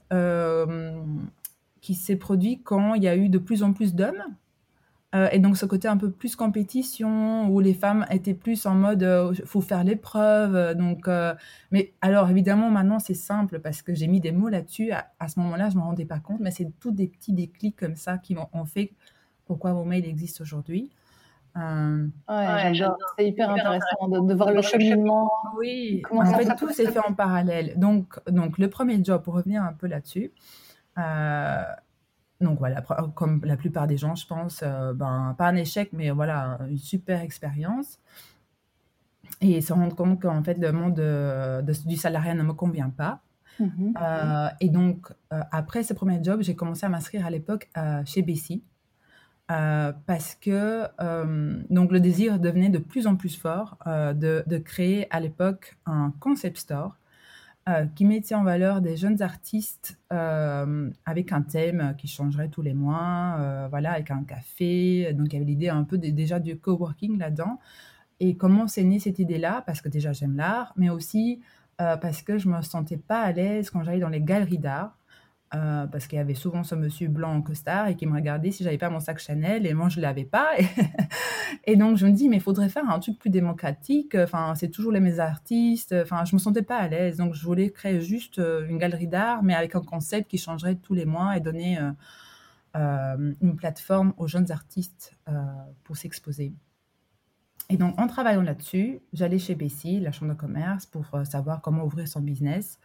[1.80, 4.24] qui s'est produit quand il y a eu de plus en plus d'hommes
[5.16, 8.74] euh, et donc ce côté un peu plus compétition, où les femmes étaient plus en
[8.74, 10.74] mode euh, faut faire l'épreuve.
[10.74, 11.34] Donc, euh,
[11.70, 14.92] mais alors évidemment maintenant c'est simple parce que j'ai mis des mots là-dessus.
[14.92, 17.96] À, ce moment-là, je me rendais pas compte, mais c'est tous des petits déclics comme
[17.96, 18.92] ça qui ont fait
[19.46, 20.90] pourquoi vos mails existent aujourd'hui.
[21.56, 22.98] ouais, j'adore.
[23.16, 25.30] C'est hyper intéressant de, voir le cheminement.
[25.56, 27.78] Oui, Comment en fait tout s'est fait en parallèle.
[27.78, 30.32] Donc, donc le premier job, pour revenir un peu là-dessus.
[32.40, 32.82] Donc voilà,
[33.14, 36.78] comme la plupart des gens, je pense, euh, ben, pas un échec, mais voilà, une
[36.78, 37.98] super expérience.
[39.40, 41.00] Et se rendre compte qu'en fait, le monde
[41.86, 43.20] du salariat ne me convient pas.
[43.58, 47.70] Mmh euh, et donc, euh, après ce premier job, j'ai commencé à m'inscrire à l'époque
[48.04, 48.62] chez Bessie.
[49.48, 50.86] parce que
[51.72, 56.12] donc le désir devenait de plus en plus fort de, de, créer à l'époque un
[56.20, 56.96] concept store
[57.68, 62.62] euh, qui mettait en valeur des jeunes artistes euh, avec un thème qui changerait tous
[62.62, 65.12] les mois, euh, voilà, avec un café.
[65.14, 67.58] Donc, il y avait l'idée un peu déjà du coworking là-dedans.
[68.20, 69.64] Et comment s'est née cette idée-là?
[69.66, 71.40] Parce que déjà, j'aime l'art, mais aussi
[71.76, 74.96] parce que je me sentais pas à l'aise quand j'allais dans les galeries d'art.
[75.56, 78.50] Euh, parce qu'il y avait souvent ce monsieur blanc en costard et qui me regardait
[78.50, 80.50] si j'avais pas mon sac Chanel et moi je l'avais pas.
[81.64, 84.16] Et, donc je me dis mais il faudrait faire un truc plus démocratique.
[84.16, 85.94] Enfin c'est toujours les mêmes artistes.
[86.02, 87.16] Enfin je me sentais pas à l'aise.
[87.16, 90.74] Donc je voulais créer juste euh, une galerie d'art mais avec un concept qui changerait
[90.74, 91.78] tous les mois et donner
[92.76, 95.16] euh, une plateforme aux jeunes artistes
[95.84, 96.52] pour s'exposer.
[97.70, 101.84] Et donc en travaillant là-dessus j'allais chez Bessie la chambre de commerce pour savoir comment
[101.84, 102.78] ouvrir son business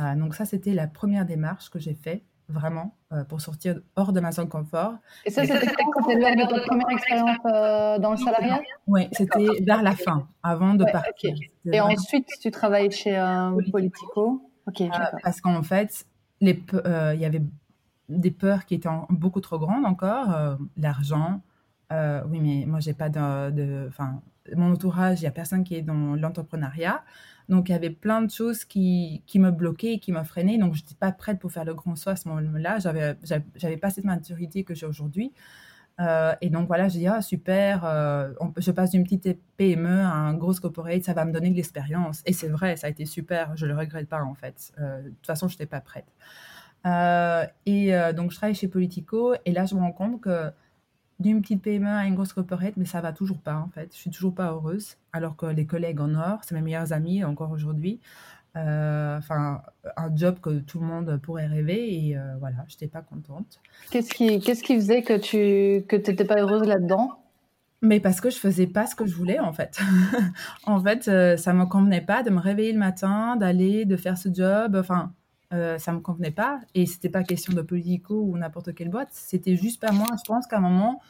[0.00, 4.12] ah, donc ça, c'était la première démarche que j'ai faite, vraiment, euh, pour sortir hors
[4.12, 4.94] de ma zone de confort.
[5.24, 8.60] Et ça, c'était quand lors de ta première expérience euh, dans le salariat?
[8.86, 11.34] Oui, c'était vers la fin, avant de partir.
[11.64, 13.20] Et ensuite, tu travailles chez
[13.72, 14.48] Politico.
[14.68, 14.84] Ok,
[15.24, 16.06] Parce qu'en fait,
[16.40, 17.42] il y avait
[18.08, 20.58] des peurs qui étaient beaucoup trop grandes encore.
[20.76, 21.40] L'argent,
[21.90, 23.88] oui, mais moi, j'ai pas de...
[23.88, 24.22] Enfin,
[24.56, 27.04] mon entourage, il n'y a personne qui est dans l'entrepreneuriat.
[27.48, 30.58] Donc, il y avait plein de choses qui, qui me bloquaient qui me freinaient.
[30.58, 32.78] Donc, je n'étais pas prête pour faire le grand saut à ce moment-là.
[32.78, 33.16] J'avais,
[33.56, 35.32] j'avais pas cette maturité que j'ai aujourd'hui.
[36.00, 40.12] Euh, et donc, voilà, j'ai dit, ah, super, euh, je passe d'une petite PME à
[40.12, 42.22] un gros corporate, ça va me donner de l'expérience.
[42.24, 44.72] Et c'est vrai, ça a été super, je ne le regrette pas, en fait.
[44.78, 46.06] Euh, de toute façon, je n'étais pas prête.
[47.66, 50.50] et donc, je travaille chez Politico, et là, je me rends compte que
[51.18, 53.90] d'une petite PME à une grosse corporate, mais ça va toujours pas en fait.
[53.92, 57.24] Je suis toujours pas heureuse, alors que les collègues en or, c'est mes meilleurs amis
[57.24, 58.00] encore aujourd'hui.
[58.56, 59.62] Euh, enfin,
[59.96, 63.60] un job que tout le monde pourrait rêver et euh, voilà, je n'étais pas contente.
[63.90, 67.20] Qu'est-ce qui, qu'est-ce qui faisait que tu que t'étais pas heureuse là-dedans?
[67.82, 69.78] Mais parce que je faisais pas ce que je voulais en fait.
[70.66, 74.18] en fait, euh, ça me convenait pas de me réveiller le matin, d'aller, de faire
[74.18, 74.76] ce job.
[74.76, 75.12] Enfin,
[75.52, 76.60] euh, ça me convenait pas.
[76.74, 79.08] Et c'était pas question de politico ou n'importe quelle boîte.
[79.12, 80.08] C'était juste pas moi.
[80.16, 81.00] Je pense qu'à un moment,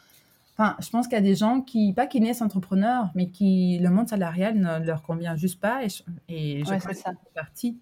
[0.57, 3.79] enfin, je pense qu'il y a des gens qui, pas qui naissent entrepreneurs, mais qui,
[3.79, 5.83] le monde salarial ne leur convient juste pas.
[5.83, 7.11] Et je, et je crois ça.
[7.35, 7.79] partie.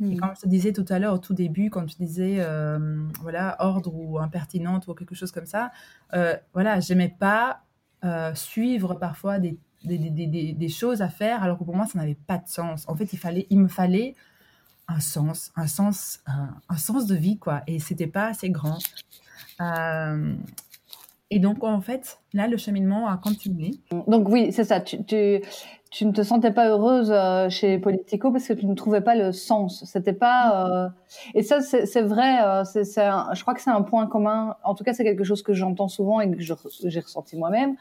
[0.00, 0.16] Et hmm.
[0.18, 3.56] comme je te disais tout à l'heure, au tout début, quand tu disais, euh, voilà,
[3.58, 5.72] ordre ou impertinente ou quelque chose comme ça,
[6.14, 7.64] euh, voilà, j'aimais pas
[8.04, 11.98] euh, suivre parfois des des, des, des, choses à faire alors que pour moi, ça
[11.98, 12.86] n'avait pas de sens.
[12.86, 14.14] En fait, il, fallait, il me fallait
[14.90, 17.62] un sens, un sens, un, sens de vie, quoi.
[17.66, 18.78] Et c'était pas assez grand.
[19.60, 20.34] Euh,
[21.30, 23.72] et donc, en fait, là, le cheminement a continué.
[24.08, 24.80] Donc, oui, c'est ça.
[24.80, 29.00] Tu, tu, ne te sentais pas heureuse euh, chez Politico parce que tu ne trouvais
[29.00, 29.84] pas le sens.
[29.84, 30.66] C'était pas.
[30.66, 30.88] Euh...
[31.34, 32.42] Et ça, c'est vrai.
[32.42, 34.56] Euh, c'est je crois que c'est un point commun.
[34.64, 37.76] En tout cas, c'est quelque chose que j'entends souvent et que j'ai ressenti moi-même.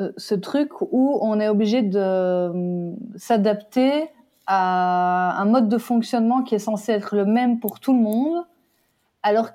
[0.00, 4.08] Euh, ce truc où on est obligé de euh, s'adapter
[4.46, 8.44] à un mode de fonctionnement qui est censé être le même pour tout le monde,
[9.22, 9.50] alors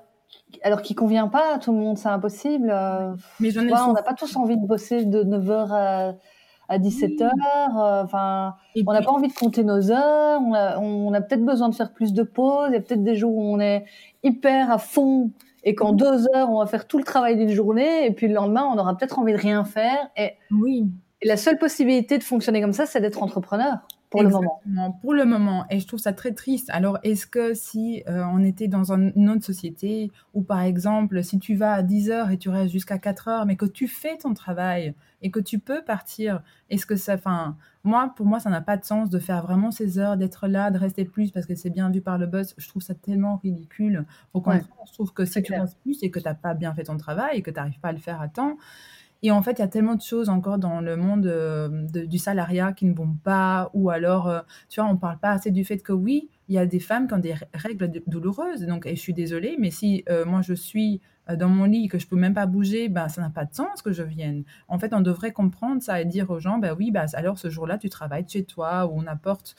[0.62, 2.70] alors qui convient pas à tout le monde, c'est impossible.
[2.70, 6.14] Euh, on n'a pas tous envie de bosser de 9h
[6.68, 7.30] à, 17h.
[8.04, 8.54] Enfin,
[8.86, 10.40] on n'a pas envie de compter nos heures.
[10.42, 12.68] On a, on a peut-être besoin de faire plus de pauses.
[12.68, 13.84] Il y a peut-être des jours où on est
[14.22, 15.30] hyper à fond
[15.64, 18.34] et qu'en deux heures, on va faire tout le travail d'une journée, et puis le
[18.34, 20.10] lendemain, on aura peut-être envie de rien faire.
[20.16, 20.86] Et oui.
[21.22, 23.78] Et la seule possibilité de fonctionner comme ça, c'est d'être entrepreneur
[24.14, 24.98] pour le moment.
[25.02, 25.66] Pour le moment.
[25.70, 26.70] Et je trouve ça très triste.
[26.70, 31.38] Alors, est-ce que si euh, on était dans une autre société, ou par exemple, si
[31.38, 34.16] tu vas à 10 heures et tu restes jusqu'à 4 heures, mais que tu fais
[34.16, 37.14] ton travail et que tu peux partir, est-ce que ça.
[37.14, 40.46] Enfin, moi, pour moi, ça n'a pas de sens de faire vraiment ces heures, d'être
[40.46, 42.54] là, de rester plus parce que c'est bien vu par le boss.
[42.56, 44.04] Je trouve ça tellement ridicule.
[44.32, 46.72] Au contraire, je trouve que si tu restes plus et que tu n'as pas bien
[46.74, 48.56] fait ton travail et que tu n'arrives pas à le faire à temps,
[49.24, 52.18] et en fait, il y a tellement de choses encore dans le monde euh, du
[52.18, 55.50] salariat qui ne vont pas, ou alors, euh, tu vois, on ne parle pas assez
[55.50, 58.66] du fait que oui, il y a des femmes qui ont des règles douloureuses.
[58.66, 61.00] Donc, et je suis désolée, mais si euh, moi je suis
[61.38, 63.80] dans mon lit que je peux même pas bouger, ben ça n'a pas de sens
[63.80, 64.44] que je vienne.
[64.68, 67.48] En fait, on devrait comprendre ça et dire aux gens, ben oui, ben alors ce
[67.48, 69.56] jour-là, tu travailles chez toi ou on apporte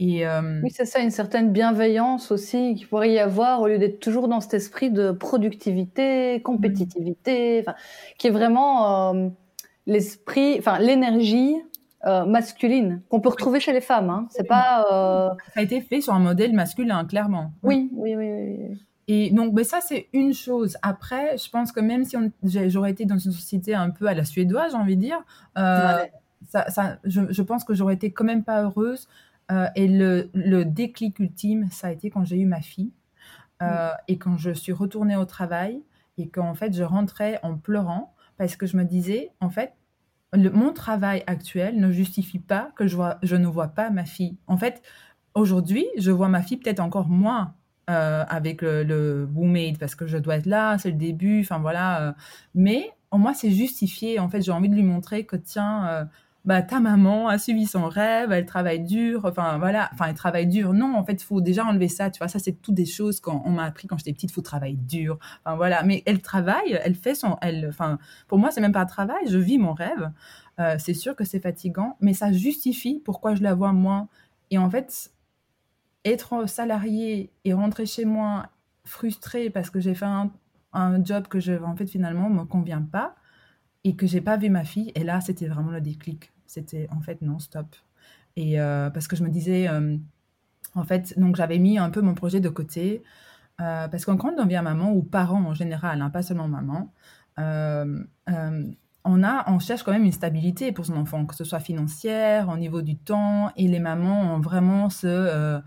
[0.00, 4.00] euh, oui, c'est ça, une certaine bienveillance aussi qu'il pourrait y avoir au lieu d'être
[4.00, 7.64] toujours dans cet esprit de productivité, compétitivité,
[8.18, 9.28] qui est vraiment euh,
[9.86, 11.54] l'esprit, enfin l'énergie
[12.04, 14.10] euh, masculine qu'on peut retrouver chez les femmes.
[14.10, 14.26] Hein.
[14.30, 14.84] C'est pas.
[15.54, 17.52] Ça a été fait sur un modèle masculin, clairement.
[17.62, 18.28] Oui, oui, oui.
[18.30, 18.78] oui.
[19.08, 20.76] Et donc, ben ça, c'est une chose.
[20.82, 24.24] Après, je pense que même si j'aurais été dans une société un peu à la
[24.24, 25.22] suédoise, j'ai envie de dire,
[25.54, 29.08] ça, ça, je, je, pense que j'aurais été quand même pas heureuse
[29.50, 32.92] euh, et le, le, déclic ultime, ça a été quand j'ai eu ma fille
[33.62, 35.82] euh, et quand je suis retournée au travail
[36.18, 39.74] et qu'en fait je rentrais en pleurant parce que je me disais, en fait,
[40.32, 44.04] le, mon travail actuel ne justifie pas que je, vois, je ne vois pas ma
[44.04, 44.38] fille.
[44.46, 44.82] En fait,
[45.34, 47.54] aujourd'hui, je vois ma fille peut-être encore moins
[47.90, 49.28] euh, avec le, le
[49.78, 52.14] parce que je dois être là, c'est le début, enfin voilà.
[52.54, 54.18] mais au moins, c'est justifié.
[54.18, 56.08] En fait, j'ai envie de lui montrer que tiens,
[56.44, 60.46] bah ta maman a suivi son rêve, elle travaille dur, enfin voilà, enfin elle travaille
[60.48, 60.72] dur.
[60.72, 63.20] Non, en fait, il faut déjà enlever ça, tu vois, ça c'est toutes des choses
[63.20, 65.18] qu'on m'a appris quand j'étais petite, faut travailler dur.
[65.44, 68.80] Enfin voilà, mais elle travaille, elle fait son elle enfin pour moi, c'est même pas
[68.80, 70.10] un travail, je vis mon rêve.
[70.60, 74.08] Euh, c'est sûr que c'est fatigant, mais ça justifie pourquoi je la vois moins.
[74.50, 75.12] Et en fait,
[76.04, 78.48] être salarié et rentrer chez moi
[78.84, 80.32] frustrée parce que j'ai fait un,
[80.72, 83.14] un job que je en fait finalement me convient pas
[83.84, 84.92] et que j'ai pas vu ma fille.
[84.94, 86.31] Et là, c'était vraiment le déclic.
[86.52, 87.64] C'était en fait non, stop.
[88.36, 89.96] Et euh, parce que je me disais, euh,
[90.74, 93.02] en fait, donc j'avais mis un peu mon projet de côté.
[93.62, 96.92] Euh, parce qu'en quand on devient maman ou parent en général, hein, pas seulement maman,
[99.04, 102.50] on, a, on cherche quand même une stabilité pour son enfant, que ce soit financière,
[102.50, 103.50] au niveau du temps.
[103.56, 105.62] Et les mamans ont vraiment ce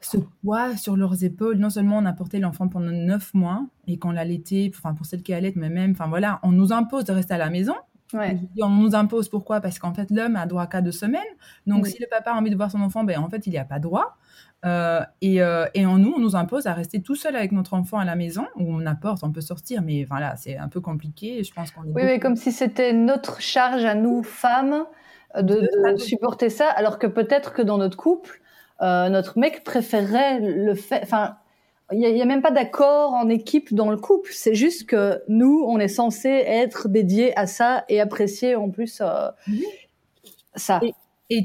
[0.00, 1.56] ce poids sur leurs épaules.
[1.56, 5.22] Non seulement on a porté l'enfant pendant neuf mois et qu'on l'allaitait, enfin pour celle
[5.22, 7.74] qui allait, mais même, enfin voilà, on nous impose de rester à la maison.
[8.14, 9.60] On nous impose pourquoi?
[9.60, 11.20] Parce qu'en fait l'homme a droit qu'à deux semaines.
[11.66, 13.58] Donc si le papa a envie de voir son enfant, ben en fait il n'y
[13.58, 14.16] a pas droit.
[14.64, 17.74] Euh, et, euh, et, en nous, on nous impose à rester tout seul avec notre
[17.74, 20.80] enfant à la maison, où on apporte, on peut sortir, mais voilà, c'est un peu
[20.80, 21.44] compliqué.
[21.44, 24.84] Je pense qu'on Oui, mais comme si c'était notre charge à nous, femmes,
[25.36, 28.40] de, de supporter ça, alors que peut-être que dans notre couple,
[28.80, 31.00] euh, notre mec préférerait le fait.
[31.02, 31.36] Enfin,
[31.92, 34.30] il n'y a, même pas d'accord en équipe dans le couple.
[34.32, 39.00] C'est juste que nous, on est censé être dédiés à ça et apprécier en plus
[39.00, 39.28] euh,
[40.54, 40.80] ça.
[41.30, 41.44] Et,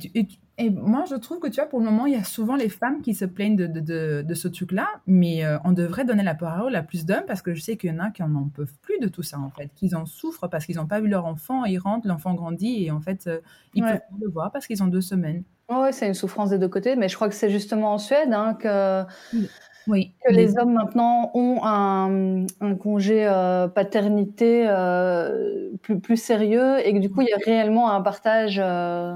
[0.58, 2.70] et, moi, je trouve que tu vois, pour le moment, il y a souvent les
[2.70, 6.36] femmes qui se plaignent de, de, de, ce truc-là, mais euh, on devrait donner la
[6.36, 8.74] parole à plus d'hommes parce que je sais qu'il y en a qui n'en peuvent
[8.82, 11.26] plus de tout ça, en fait, qu'ils en souffrent parce qu'ils n'ont pas vu leur
[11.26, 13.30] enfant, ils rentrent, l'enfant grandit et en fait,
[13.74, 15.44] ils peuvent pas le voir parce qu'ils ont deux semaines.
[15.70, 18.32] Oui, c'est une souffrance des deux côtés, mais je crois que c'est justement en Suède
[18.32, 19.04] hein, que,
[19.34, 19.50] oui.
[19.88, 26.94] Que les hommes maintenant ont un, un congé euh, paternité euh, plus, plus, sérieux et
[26.94, 28.62] que du coup il y a réellement un partage.
[28.64, 29.16] Euh,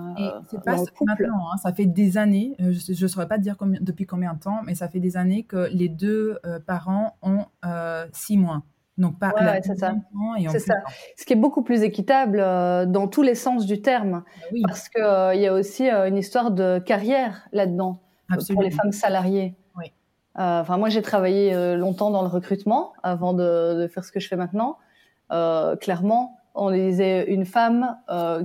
[0.49, 3.79] c'est pas maintenant, hein, ça fait des années, euh, je ne saurais pas dire combien,
[3.81, 7.45] depuis combien de temps, mais ça fait des années que les deux euh, parents ont
[8.13, 8.63] six mois.
[8.97, 9.31] Donc pas
[9.63, 9.95] c'est ça.
[10.49, 10.75] C'est ça.
[11.17, 14.89] Ce qui est beaucoup plus équitable euh, dans tous les sens du terme, bah parce
[14.89, 18.01] que euh, il y a aussi euh, une histoire de carrière là-dedans
[18.49, 19.55] pour les femmes salariées.
[20.37, 20.43] Oui.
[20.43, 24.27] Enfin, moi, j'ai travaillé longtemps dans le recrutement avant de, de, faire ce que je
[24.27, 24.77] fais maintenant.
[25.81, 27.97] clairement, on disait une femme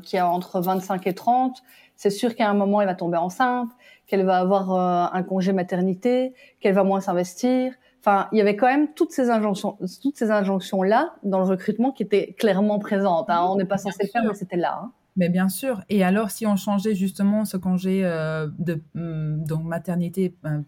[0.02, 1.62] qui a entre 25 et 30,
[1.96, 3.70] c'est sûr qu'à un moment, elle va tomber enceinte,
[4.07, 4.72] qu'elle va avoir
[5.14, 7.72] un congé maternité, qu'elle va moins s'investir
[8.05, 11.44] Enfin, il y avait quand même toutes ces injonctions, toutes ces injonctions là dans le
[11.44, 13.31] recrutement qui étaient clairement présentes.
[13.31, 13.46] Hein.
[13.48, 14.81] On n'est pas censé le faire, mais c'était là.
[14.83, 14.92] Hein.
[15.16, 15.83] Mais bien sûr.
[15.90, 20.64] Et alors, si on changeait justement ce congé euh, de hum, donc maternité, ben,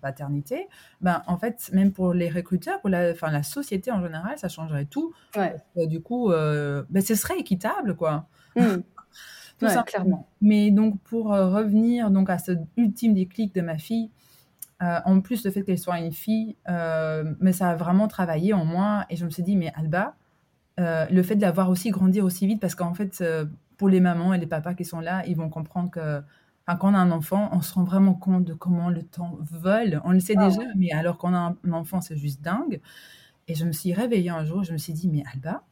[0.00, 0.68] paternité,
[1.00, 4.48] ben en fait, même pour les recruteurs, pour la, enfin la société en général, ça
[4.48, 5.12] changerait tout.
[5.36, 5.56] Ouais.
[5.86, 8.28] du coup, euh, ben, ce serait équitable, quoi.
[8.56, 8.82] Mmh.
[9.58, 10.28] tout ouais, clairement.
[10.40, 14.12] Mais donc pour euh, revenir donc à ce ultime déclic de ma fille,
[14.80, 19.06] en plus, le fait qu'elle soit une fille, mais ça a vraiment travaillé en moi.
[19.10, 20.14] Et je me suis dit, mais Alba,
[20.78, 23.24] le fait de la voir aussi grandir aussi vite, parce qu'en fait,
[23.76, 26.22] pour les mamans et les papas qui sont là, ils vont comprendre que
[26.66, 30.00] quand on a un enfant, on se rend vraiment compte de comment le temps vole.
[30.04, 32.80] On le sait ah déjà, mais alors qu'on a un enfant, c'est juste dingue.
[33.48, 35.62] Et je me suis réveillée un jour, je me suis dit, mais Alba,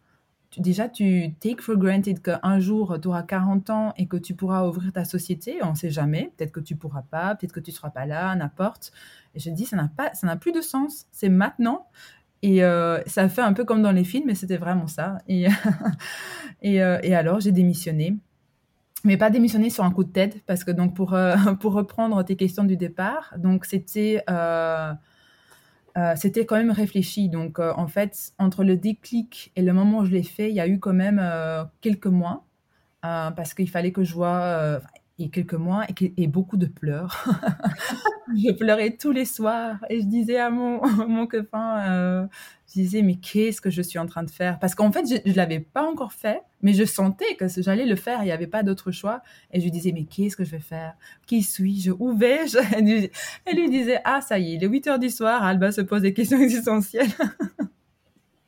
[0.59, 4.67] déjà, tu take for granted qu'un jour, tu auras 40 ans et que tu pourras
[4.67, 5.63] ouvrir ta société.
[5.63, 6.33] On ne sait jamais.
[6.37, 8.93] Peut-être que tu pourras pas, peut-être que tu ne seras pas là, n'importe.
[9.35, 11.07] Et je dis, ça n'a pas, ça n'a plus de sens.
[11.11, 11.87] C'est maintenant.
[12.43, 15.19] Et euh, ça fait un peu comme dans les films, mais c'était vraiment ça.
[15.29, 15.47] Et,
[16.65, 18.17] euh, et alors, j'ai démissionné
[19.05, 22.23] mais pas démissionner sur un coup de tête parce que donc pour euh, pour reprendre
[22.23, 24.23] tes questions du départ donc c'était
[26.15, 30.13] c'était quand même réfléchi donc en fait entre le déclic et le moment où je
[30.13, 31.21] l'ai fait il y a eu quand même
[31.81, 32.45] quelques mois
[33.01, 34.81] parce qu'il fallait que je vois
[35.31, 35.85] quelques mois
[36.17, 37.25] et, beaucoup de pleurs.
[38.35, 42.29] Je pleurais tous les soirs et je disais à mon mon copain
[42.75, 44.59] je disais, mais qu'est-ce que je suis en train de faire?
[44.59, 47.97] Parce qu'en fait, je ne l'avais pas encore fait, mais je sentais que j'allais le
[47.97, 49.23] faire, il n'y avait pas d'autre choix.
[49.53, 50.95] Et je lui disais, mais qu'est-ce que je vais faire?
[51.27, 51.91] Qui suis-je?
[51.91, 52.59] Où vais-je?
[53.45, 55.83] Elle lui disait, ah, ça y est, il est 8 heures du soir, Alba se
[55.83, 57.11] pose des questions existentielles.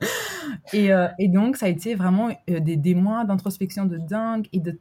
[0.72, 4.60] et, euh, et, donc, ça a été vraiment euh, des, mois d'introspection de dingue et
[4.60, 4.78] de,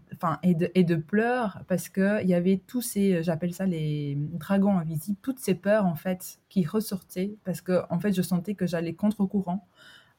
[0.73, 5.39] et de, pleurs parce qu'il y avait tous ces, j'appelle ça les dragons invisibles, toutes
[5.39, 9.67] ces peurs en fait qui ressortaient parce que en fait, je sentais que j'allais contre-courant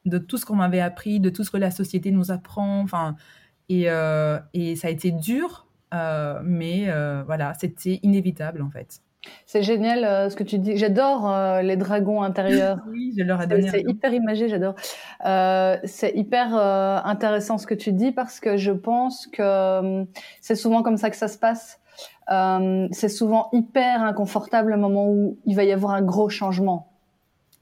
[0.05, 2.85] de tout ce qu'on m'avait appris, de tout ce que la société nous apprend.
[3.71, 6.85] Euh, et ça a été dur, mais
[7.25, 9.01] voilà, c'était inévitable en fait.
[9.45, 10.77] C'est génial euh, ce que tu dis.
[10.77, 12.79] J'adore euh, les dragons intérieurs.
[12.89, 13.69] oui, je leur ai donné.
[13.69, 14.75] C'est hyper imagé, j'adore.
[15.25, 16.55] Euh, c'est hyper
[17.05, 20.05] intéressant ce que tu dis parce que je pense que
[20.41, 21.79] c'est souvent comme ça que ça se passe.
[22.91, 26.91] c'est souvent hyper inconfortable le moment où il va y avoir un gros changement.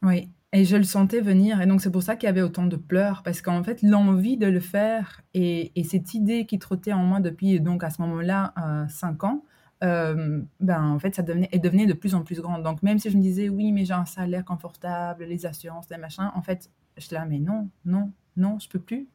[0.02, 1.62] Oui, et je le sentais venir.
[1.62, 3.24] Et donc, c'est pour ça qu'il y avait autant de pleurs.
[3.24, 7.20] Parce qu'en fait, l'envie de le faire et, et, cette idée qui trottait en moi
[7.20, 8.54] depuis, donc à ce moment-là,
[8.90, 9.44] 5 ans,
[9.84, 12.64] euh, ben, en fait, ça devenait, elle devenait de plus en plus grande.
[12.64, 15.98] Donc, même si je me disais, oui, mais j'ai un salaire confortable, les assurances, les
[15.98, 19.08] machins, en fait, je là, mais non, non, non, je peux plus.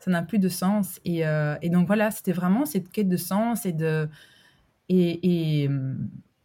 [0.00, 1.00] Ça n'a plus de sens.
[1.04, 4.08] Et, euh, et donc, voilà, c'était vraiment cette quête de sens et de.
[4.88, 5.70] Et, et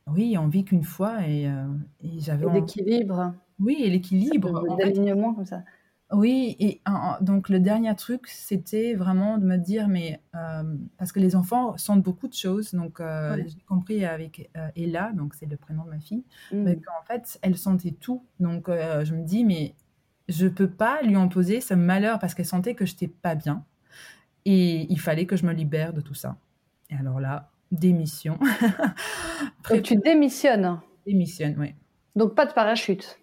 [0.08, 1.65] oui, on vit qu'une fois et, euh,
[2.02, 2.52] et j'avais.
[2.52, 3.34] L'équilibre.
[3.60, 4.78] Oui, et l'équilibre.
[4.78, 5.63] D'alignement comme ça.
[6.13, 6.80] Oui, et
[7.21, 10.63] donc le dernier truc, c'était vraiment de me dire, mais euh,
[10.99, 15.12] parce que les enfants sentent beaucoup de choses, donc euh, j'ai compris avec euh, Ella,
[15.13, 16.82] donc c'est le prénom de ma fille, mais mmh.
[16.82, 18.23] qu'en fait, elle sentait tout.
[18.39, 19.73] Donc je me dis, mais
[20.30, 23.65] je peux pas lui imposer ce malheur parce qu'elle sentait que je n'étais pas bien.
[24.45, 26.38] Et il fallait que je me libère de tout ça.
[26.91, 28.38] Et alors là, démission.
[29.71, 31.73] Et tu démissionnes Démissionne, oui.
[32.15, 33.19] Donc pas de parachute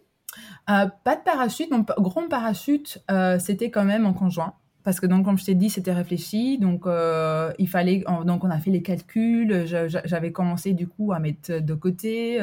[0.68, 1.70] euh, pas de parachute.
[1.70, 4.54] Mon grand parachute, euh, c'était quand même en conjoint.
[4.82, 6.58] Parce que donc, comme je t'ai dit, c'était réfléchi.
[6.58, 8.02] Donc, euh, il fallait.
[8.24, 9.66] Donc, on a fait les calculs.
[9.66, 12.40] J'avais commencé du coup à mettre de côté.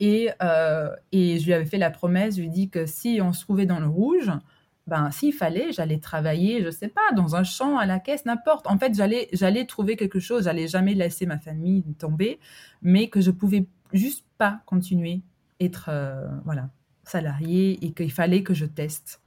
[0.00, 0.28] et,
[1.12, 2.36] et je lui avais fait la promesse.
[2.36, 4.30] Je lui ai dit que si on se trouvait dans le rouge,
[4.86, 8.66] ben s'il fallait, j'allais travailler, je sais pas, dans un champ, à la caisse, n'importe.
[8.66, 10.44] En fait, j'allais, j'allais trouver quelque chose.
[10.44, 12.38] J'allais jamais laisser ma famille tomber,
[12.82, 15.22] mais que je pouvais juste pas continuer
[15.60, 15.88] être,
[16.44, 16.68] voilà,
[17.08, 19.20] salarié et qu'il fallait que je teste.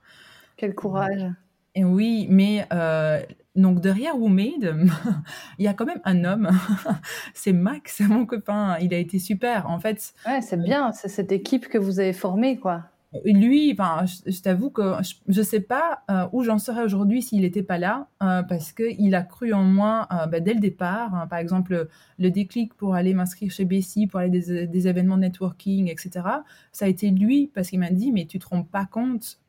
[0.57, 1.31] Quel courage.
[1.75, 3.21] Et oui, mais euh,
[3.55, 4.87] donc derrière WoMade,
[5.59, 6.49] il y a quand même un homme.
[7.33, 8.77] c'est Max, mon copain.
[8.81, 9.69] Il a été super.
[9.69, 10.13] En fait.
[10.25, 10.91] Ouais, c'est bien.
[10.91, 12.85] C'est cette équipe que vous avez formée, quoi
[13.23, 14.95] lui, enfin, je, t'avoue que
[15.27, 18.73] je ne sais pas euh, où j'en serais aujourd'hui s'il n'était pas là, euh, parce
[18.73, 21.15] qu'il a cru en moi euh, bah, dès le départ.
[21.15, 21.27] Hein.
[21.27, 21.87] par exemple,
[22.19, 26.25] le déclic pour aller m'inscrire chez Bessie, pour aller des, des événements de networking, etc.
[26.71, 29.39] Ça a été lui, parce qu'il m'a dit, mais tu te rends pas compte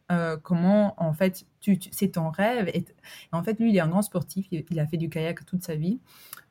[0.43, 2.71] comment, en fait, tu, c'est ton rêve.
[2.73, 2.83] Et,
[3.31, 5.75] en fait, lui, il est un grand sportif, il, a fait du kayak toute sa
[5.75, 6.01] vie.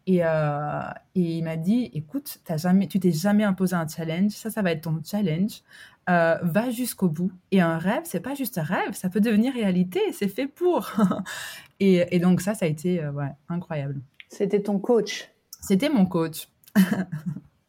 [0.08, 4.50] Et, et il m'a dit, écoute, as jamais, tu t'es jamais imposé un challenge, ça,
[4.50, 5.62] ça va être ton challenge.
[6.10, 7.32] Euh, va jusqu'au bout.
[7.52, 10.90] Et un rêve, c'est pas juste un rêve, ça peut devenir réalité, c'est fait pour.
[11.82, 14.00] et, donc ça, ça a été euh, ouais, incroyable.
[14.30, 15.30] C'était ton coach.
[15.60, 16.48] C'était mon coach.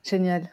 [0.05, 0.49] Génial.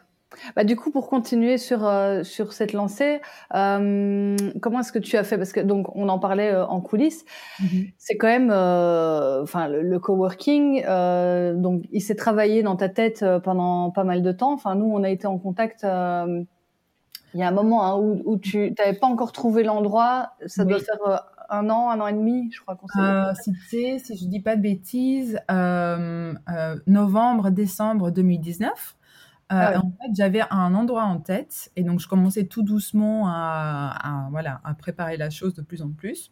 [0.55, 5.23] Bah, du coup, pour continuer sur, euh, sur cette lancée, comment est-ce que tu as
[5.23, 5.37] fait?
[5.37, 7.25] Parce que donc on en parlait en coulisses.
[7.61, 7.93] Mm-hmm.
[7.97, 10.83] C'est quand même, enfin le, le, coworking.
[11.61, 14.53] donc il s'est travaillé dans ta tête pendant pas mal de temps.
[14.53, 15.85] Enfin nous, on a été en contact
[17.35, 20.31] il y a un moment hein, où, tu n'avais pas encore trouvé l'endroit.
[20.45, 21.17] Ça doit faire euh,
[21.49, 22.97] un an, un an et demi, je crois qu'on s'est.
[22.97, 28.94] Euh, C'était, si je dis pas de bêtises, euh, euh novembre, décembre 2019.
[29.49, 33.95] Ah en fait, j'avais un endroit en tête et donc je commençais tout doucement à,
[34.01, 36.31] à, voilà, à préparer la chose de plus en plus.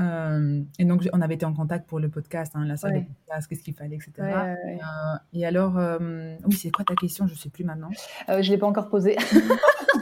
[0.00, 3.00] Euh, et donc, on avait été en contact pour le podcast, hein, la salle Ouais.
[3.00, 4.12] de podcast, qu'est-ce qu'il fallait, etc.
[4.20, 4.78] Ouais, ouais, ouais.
[4.80, 7.26] Euh, et alors, euh, oui, c'est quoi ta question?
[7.26, 7.90] Je ne sais plus maintenant.
[8.30, 9.16] Euh, je l'ai pas encore posé.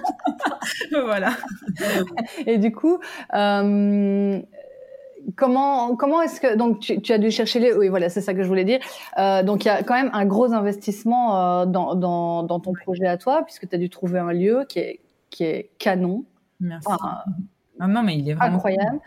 [0.93, 1.37] voilà.
[2.47, 2.99] Et du coup,
[3.35, 4.41] euh,
[5.37, 8.35] comment comment est-ce que donc tu, tu as dû chercher les oui voilà c'est ça
[8.35, 8.81] que je voulais dire.
[9.18, 12.73] Euh, donc il y a quand même un gros investissement euh, dans, dans dans ton
[12.73, 15.01] projet à toi puisque tu as dû trouver un lieu qui est
[15.31, 16.25] qui est canon,
[16.61, 16.89] Merci.
[16.91, 17.18] Enfin,
[17.79, 19.01] Ah non, mais il est vraiment incroyable.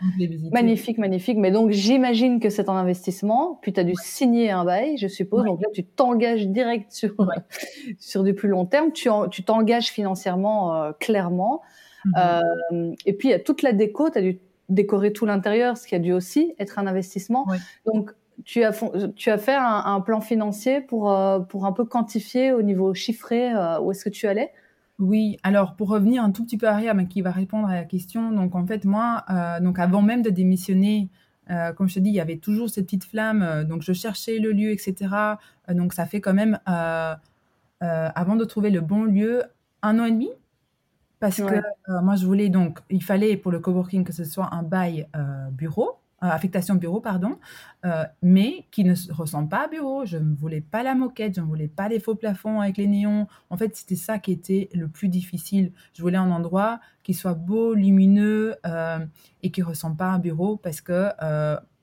[0.50, 1.38] magnifique magnifique.
[1.38, 3.58] Mais donc j'imagine que c'est un investissement.
[3.62, 5.42] Puis tu as dû signer un bail, je suppose.
[5.42, 5.50] Ouais.
[5.50, 7.26] Donc là tu t'engages direct sur Ouais.
[8.00, 8.90] sur du plus long terme.
[8.92, 11.60] Tu en- tu t'engages financièrement euh, clairement.
[12.06, 12.12] Mhm.
[12.18, 14.38] Euh, et puis, il y a toute la déco, tu as dû
[14.68, 17.44] décorer tout l'intérieur, ce qui a dû aussi être un investissement.
[17.48, 17.58] Oui.
[17.86, 18.12] Donc,
[18.44, 18.84] tu as,
[19.14, 22.92] tu as fait un, un plan financier pour, euh, pour un peu quantifier au niveau
[22.94, 24.52] chiffré euh, où est-ce que tu allais?
[25.00, 27.84] Oui, alors pour revenir un tout petit peu arrière, mais qui va répondre à la
[27.84, 31.10] question, donc en fait moi, euh, donc avant même de démissionner,
[31.50, 33.92] euh, comme je te dis, il y avait toujours cette petite flamme, euh, donc je
[33.92, 34.94] cherchais le lieu, etc.
[35.68, 39.42] Donc ça fait quand même, avant de trouver le bon lieu,
[39.82, 40.30] un an et demi,
[41.20, 41.60] parce Ouais.
[41.60, 44.62] que euh, moi je voulais donc, il fallait pour le coworking que ce soit un
[44.62, 47.38] bail euh, bureau, euh, affectation bureau, pardon,
[48.22, 50.06] mais qui ne se ressemble pas à bureau.
[50.06, 52.86] Je ne voulais pas la moquette, je ne voulais pas les faux plafonds avec les
[52.86, 53.26] néons.
[53.50, 55.72] En fait, c'était ça qui était le plus difficile.
[55.92, 58.56] Je voulais un endroit qui soit beau, lumineux
[59.42, 61.10] et qui ne ressemble pas à un bureau parce que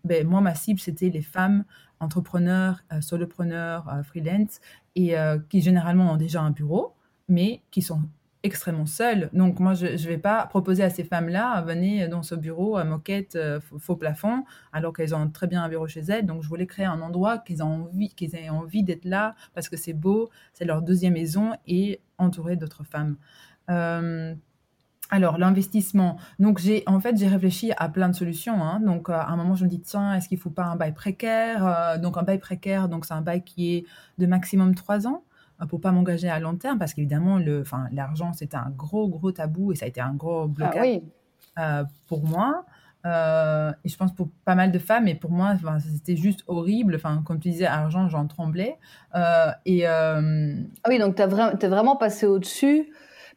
[0.04, 1.64] ben, moi, ma cible, c'était les femmes
[2.00, 4.60] entrepreneurs, solopreneurs, freelance
[4.96, 5.14] et
[5.50, 6.96] qui généralement ont déjà un bureau,
[7.30, 8.02] mais qui sont
[8.44, 9.30] extrêmement seules.
[9.34, 12.84] Donc moi, je ne vais pas proposer à ces femmes-là, venez dans ce bureau à
[12.84, 16.26] moquette, euh, faux, plafond, alors qu'elles ont très bien un bureau chez elles.
[16.26, 19.78] Donc je voulais créer un endroit qu'ils aient envie, aient envie d'être là parce que
[19.78, 23.18] c'est beau, c'est leur deuxième maison et entouré d'autres femmes.
[23.70, 24.34] Euh,
[25.14, 26.18] alors, l'investissement.
[26.40, 28.64] Donc, j'ai, en fait, j'ai réfléchi à plein de solutions.
[28.64, 28.80] hein.
[28.80, 30.78] Donc, euh, à un moment, je me dis, tiens, est-ce qu'il ne faut pas un
[30.78, 32.00] bail précaire?
[32.00, 33.86] Donc, un bail précaire, donc c'est un bail qui est
[34.20, 35.26] de maximum trois ans
[35.68, 39.32] pour pas m'engager à long terme parce qu'évidemment, le, enfin, l'argent, c'était un gros, gros
[39.32, 41.04] tabou et ça a été un gros Ah blocage oui,
[41.60, 42.66] euh, pour moi.
[43.06, 46.96] Euh, et je pense pour pas mal de femmes, et pour moi, c'était juste horrible.
[46.96, 48.78] Enfin, comme tu disais, argent, j'en tremblais.
[49.16, 52.92] Euh, et euh, ah oui donc tu es vraiment passé au-dessus.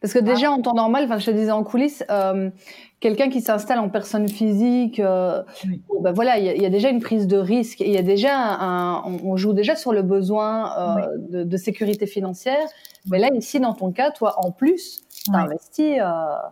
[0.05, 2.51] Parce que déjà, en temps normal, enfin, je te disais en coulisses, euh,
[2.99, 5.81] quelqu'un qui s'installe en personne physique, euh, Oui.
[6.01, 7.97] ben voilà, il y, a- il y a déjà une prise de risque, il y
[7.97, 12.67] a déjà un, on, on joue déjà sur le besoin euh, de, de sécurité financière.
[13.07, 15.01] Mais là, ici, dans ton cas, toi, en plus,
[15.31, 16.51] t'investis pas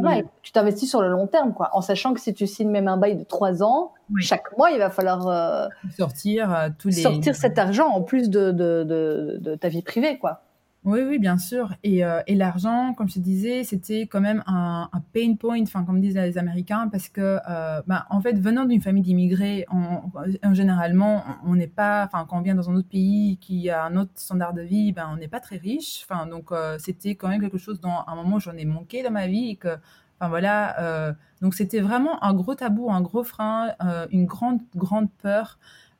[0.00, 0.04] oui.
[0.04, 0.24] mal.
[0.42, 2.96] Tu t'investis sur le long terme, quoi, en sachant que si tu signes même un
[2.96, 7.86] bail de trois ans, chaque mois, il va falloir sortir tous les sortir cet argent
[7.88, 10.42] en plus de, de ta vie privée, quoi.
[10.84, 11.74] Oui, oui, bien sûr.
[11.84, 15.62] Et, euh, et l'argent, comme je te disais, c'était quand même un, un pain point,
[15.62, 19.64] enfin, comme disent les Américains, parce que, euh, ben, en fait, venant d'une famille d'immigrés,
[19.70, 20.00] on,
[20.42, 23.84] on- généralement, on n'est pas, enfin, quand on vient dans un autre pays qui a
[23.84, 26.04] un autre standard de vie, ben, on n'est pas très riche.
[26.10, 29.04] Enfin, donc, euh, c'était quand même quelque chose dont, à un moment, j'en ai manqué
[29.04, 29.76] dans ma vie et que,
[30.18, 30.80] enfin, voilà.
[30.80, 31.12] euh,
[31.42, 35.58] donc, c'était vraiment un gros tabou, un gros frein, euh, une grande, grande peur,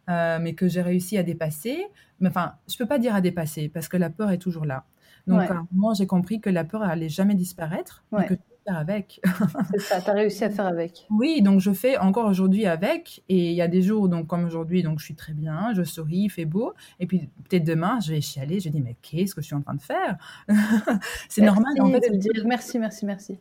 [0.08, 1.86] euh, mais que j'ai réussi à dépasser.
[2.20, 4.84] Mais enfin, je peux pas dire à dépasser parce que la peur est toujours là.
[5.26, 5.48] Donc, Ouais.
[5.48, 8.20] à un moment, j'ai compris que la peur allait jamais disparaître, Ouais.
[8.22, 9.20] mais que je peux faire avec.
[9.74, 11.06] C'est ça, tu as réussi à faire avec.
[11.10, 14.44] oui, donc je fais encore aujourd'hui avec, et il y a des jours, donc comme
[14.44, 18.00] aujourd'hui, donc je suis très bien, je souris, il fait beau, et puis peut-être demain,
[18.00, 20.16] je vais chialer, je dis mais qu'est-ce que je suis en train de faire?
[21.28, 22.08] C'est normal, en Merci fait.
[22.10, 22.46] de le dire.
[22.46, 23.38] Merci, merci, merci.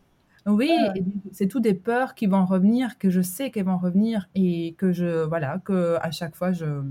[0.48, 4.30] Oui, et c'est tout des peurs qui vont revenir, que je sais qu'elles vont revenir,
[4.36, 6.82] et que je, voilà, que à chaque fois, je,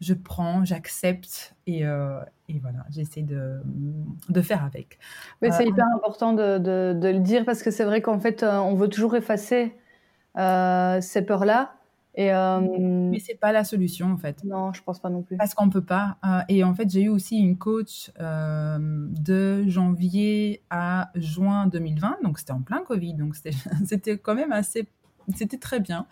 [0.00, 3.60] je prends, j'accepte, et, euh, et voilà, j'essaie de,
[4.28, 4.98] de faire avec.
[5.42, 8.20] Mais c'est Euh, hyper important de, de, de le dire parce que c'est vrai qu'en
[8.20, 9.74] fait, euh, on veut toujours effacer
[10.36, 11.74] ces peurs-là.
[12.16, 14.42] Et euh, Mais c'est pas la solution, en fait.
[14.42, 15.36] non, je pense pas non plus.
[15.36, 16.16] Parce qu'on peut pas.
[16.24, 22.18] Euh, et en fait, j'ai eu aussi une coach euh, de janvier à juin 2020,
[22.24, 23.50] donc c'était en plein Covid, donc c'était
[23.84, 24.88] c'était quand même assez,
[25.34, 26.06] c'était très bien.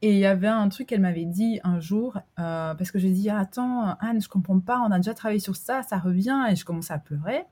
[0.00, 3.10] Et il y avait un truc qu'elle m'avait dit un jour, euh, parce que j'ai
[3.10, 6.46] dit ah, attends Anne, je comprends pas, on a déjà travaillé sur ça, ça revient,
[6.50, 7.44] et je commençais à pleurer.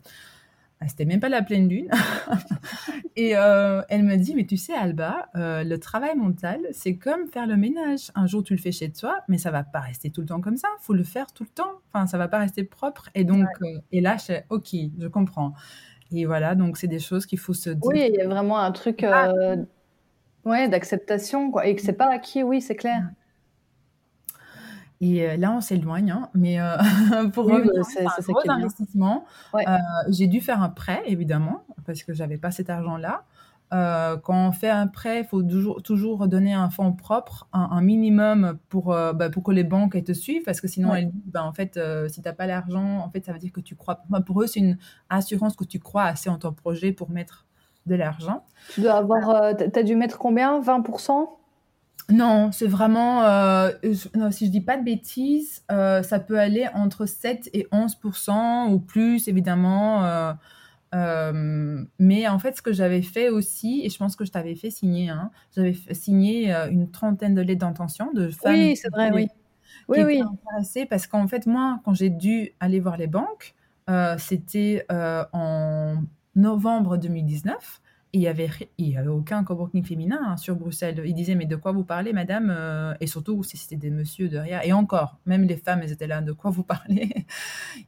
[0.80, 1.88] Ah, C'était même pas la pleine lune.
[3.16, 7.28] et euh, elle me dit, mais tu sais, Alba, euh, le travail mental, c'est comme
[7.28, 8.10] faire le ménage.
[8.14, 10.40] Un jour, tu le fais chez toi, mais ça va pas rester tout le temps
[10.40, 10.68] comme ça.
[10.80, 11.72] faut le faire tout le temps.
[11.92, 13.08] Enfin, ça va pas rester propre.
[13.14, 14.68] Et donc, euh, et là, je ok,
[14.98, 15.54] je comprends.
[16.12, 17.80] Et voilà, donc c'est des choses qu'il faut se dire.
[17.84, 19.32] Oui, il y a vraiment un truc Ah.
[20.44, 21.66] ouais, d'acceptation, quoi.
[21.66, 23.02] Et que c'est pas acquis, oui, c'est clair.
[25.00, 26.76] Et euh, là, on s'éloigne, hein, mais euh,
[27.32, 29.24] pour Oui, revenir, c'est- un gros investissement.
[29.52, 29.64] Ouais.
[29.68, 29.76] Euh,
[30.08, 33.24] j'ai dû faire un prêt, évidemment, parce que j'avais pas cet argent-là.
[33.72, 37.68] euh, quand on fait un prêt, il faut toujours, toujours donner un fonds propre, un,
[37.72, 41.00] un minimum pour, bah, pour que les banques elles te suivent, parce que sinon, Ouais.
[41.02, 41.78] elles disent, bah, en fait,
[42.08, 44.00] si tu n'as pas l'argent, en fait, ça veut dire que tu crois.
[44.26, 44.78] Pour eux, c'est une
[45.10, 47.46] assurance que tu crois assez en ton projet pour mettre
[47.86, 48.44] de l'argent.
[48.74, 49.56] Tu dois avoir.
[49.56, 50.60] t'as- T'as dû mettre combien?
[50.60, 51.30] 20%
[52.10, 56.38] Non, c'est vraiment, euh, je- non, si je dis pas de bêtises, euh, ça peut
[56.38, 60.04] aller entre 7 et 11% ou plus, évidemment.
[60.04, 60.32] euh,
[60.94, 64.54] euh, mais en fait, ce que j'avais fait aussi, et je pense que je t'avais
[64.56, 65.74] fait signer, hein, j'avais
[66.54, 69.28] euh, une trentaine de lettres d'intention de femmes Oui, c'est vrai, oui.
[69.92, 70.32] qui Oui, oui.
[70.32, 73.54] intéressées parce qu'en fait, moi, quand j'ai dû aller voir les banques,
[74.18, 74.86] c'était
[75.32, 75.96] en
[76.36, 77.83] novembre 2019 et
[78.14, 78.48] il y avait,
[78.78, 81.02] il y avait aucun coworking féminin hein, sur Bruxelles.
[81.04, 84.28] Ils disaient, mais de quoi vous parlez, madame Euh, Et surtout, si c'était des messieurs
[84.28, 84.64] derrière.
[84.64, 87.26] Et encore, même les femmes, elles étaient là, de quoi vous parlez?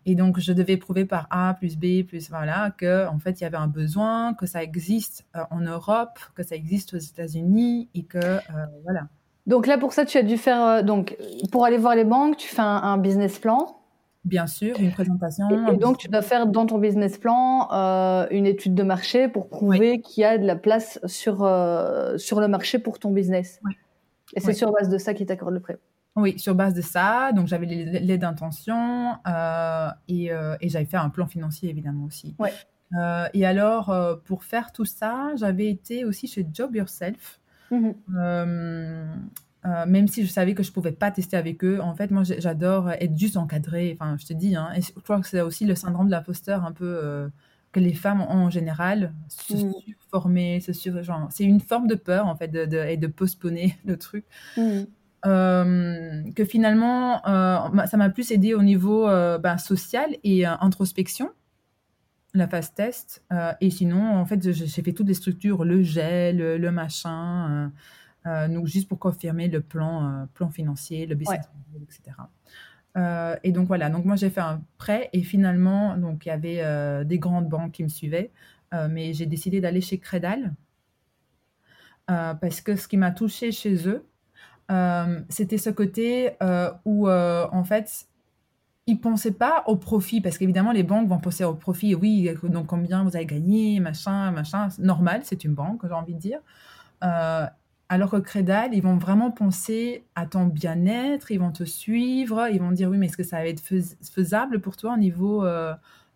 [0.04, 3.44] Et donc, je devais prouver par A plus B plus voilà que en fait, il
[3.44, 7.88] y avait un besoin, que ça existe euh, en Europe, que ça existe aux États-Unis
[7.94, 8.40] et que euh,
[8.82, 9.06] voilà.
[9.46, 10.82] Donc là, pour ça, tu as dû faire.
[10.82, 11.16] donc,
[11.52, 13.76] pour aller voir les banques, tu fais un business plan.
[14.26, 15.48] Bien sûr, une présentation.
[15.50, 19.28] Et, et donc, tu dois faire dans ton business plan euh, une étude de marché
[19.28, 23.10] pour prouver qu'il y a de la place sur, euh, sur le marché pour ton
[23.10, 23.60] business.
[24.34, 25.78] Et c'est sur base de ça qu'ils t'accordent le prêt.
[26.16, 30.86] Oui, sur base de ça, donc j'avais les l'aide d'intention euh, et, euh, et j'avais
[30.86, 32.34] fait un plan financier évidemment aussi.
[33.32, 37.40] Et alors, pour faire tout ça, j'avais été aussi chez Job Yourself.
[37.70, 37.94] Mhm.
[38.16, 39.04] Euh,
[39.66, 42.22] euh, même si je savais que je pouvais pas tester avec eux, en fait, moi,
[42.24, 43.96] j'adore être juste encadrée.
[43.98, 46.64] Enfin, je te dis, hein, et je crois que c'est aussi le syndrome de l'imposteur
[46.64, 47.28] un peu euh,
[47.72, 49.72] que les femmes ont en général, se Mhm.
[49.84, 53.06] surformer, se sur, genre, c'est une forme de peur en fait de, de- et de
[53.08, 54.24] postponer le truc.
[55.26, 60.52] Euh, que finalement, euh, ça m'a plus aidé au niveau euh, ben, social et euh,
[60.60, 61.30] introspection,
[62.34, 63.24] la phase test.
[63.32, 66.70] Euh, et sinon, en fait, j'ai j'ai fait toutes les structures, le gel, le, le
[66.70, 67.72] machin,
[68.26, 71.46] euh, donc juste pour confirmer le plan, euh, plan financier, le business
[71.82, 72.16] etc.
[72.96, 76.32] Euh, et donc voilà, donc moi j'ai fait un prêt et finalement, donc il y
[76.32, 78.30] avait des grandes banques qui me suivaient,
[78.90, 80.54] mais j'ai décidé d'aller chez Credal
[82.06, 84.06] parce que ce qui m'a touché chez eux,
[85.28, 86.32] c'était ce côté
[86.86, 88.08] où, en fait,
[88.86, 91.94] ils pensaient pas au profit, parce qu'évidemment, les banques vont penser au profit.
[91.94, 94.68] Oui, donc combien vous avez gagné, machin, machin.
[94.78, 96.40] Normal, c'est une banque, j'ai envie de dire.
[97.02, 97.46] Euh,
[97.88, 102.60] alors que Credal, ils vont vraiment penser à ton bien-être, ils vont te suivre, ils
[102.60, 105.44] vont dire oui, mais est-ce que ça va être fais- faisable pour toi au niveau
[105.44, 105.72] euh,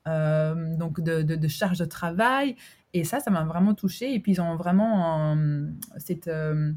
[0.09, 2.57] euh, donc de, de, charge de travail?
[2.93, 4.13] Et ça, ça m'a vraiment touchée.
[4.15, 5.37] Et puis, ils ont vraiment
[5.99, 6.73] cette euh,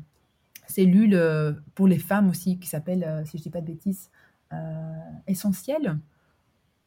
[0.67, 1.19] cellule
[1.73, 4.11] pour les femmes aussi qui s'appelle, si je dis pas de bêtises,
[5.25, 5.97] Essentiel.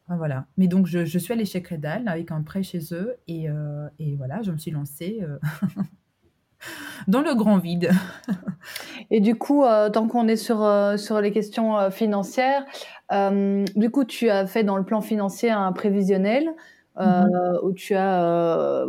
[0.07, 0.47] Enfin, voilà.
[0.57, 3.49] Mais donc, je, je suis allée chez Credal avec un prêt chez eux et,
[3.99, 5.25] et voilà, je me suis lancée
[7.09, 7.91] dans le grand vide.
[9.11, 12.65] Et du coup, euh, tant qu'on est sur, euh, sur les questions euh, financières,
[13.11, 16.49] du coup, tu as fait dans le plan financier un prévisionnel
[16.99, 17.23] euh,
[17.63, 18.85] où tu as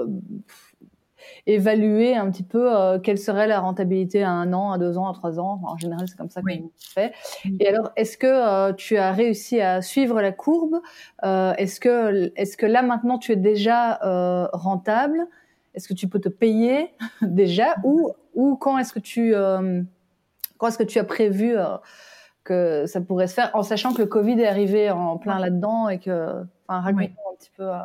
[1.45, 5.13] évalué un petit peu quelle serait la rentabilité à un an, à deux ans, à
[5.13, 5.59] trois ans.
[5.61, 6.71] Enfin, en général, c'est comme ça qu'on Oui.
[6.79, 7.13] fait.
[7.45, 7.57] Oui.
[7.59, 10.79] Et alors, est-ce que tu as réussi à suivre la courbe?
[11.23, 13.99] Est-ce que, est-ce que là, maintenant, tu es déjà
[14.53, 15.27] rentable?
[15.77, 16.89] Est-ce que tu peux te payer
[17.21, 19.83] déjà ou, ou quand est-ce que tu euh,
[20.57, 21.77] quand est-ce que tu as prévu euh,
[22.43, 25.87] que ça pourrait se faire en sachant que le Covid est arrivé en plein là-dedans
[25.87, 27.05] et que enfin raconte Oui.
[27.05, 27.79] un petit peu euh,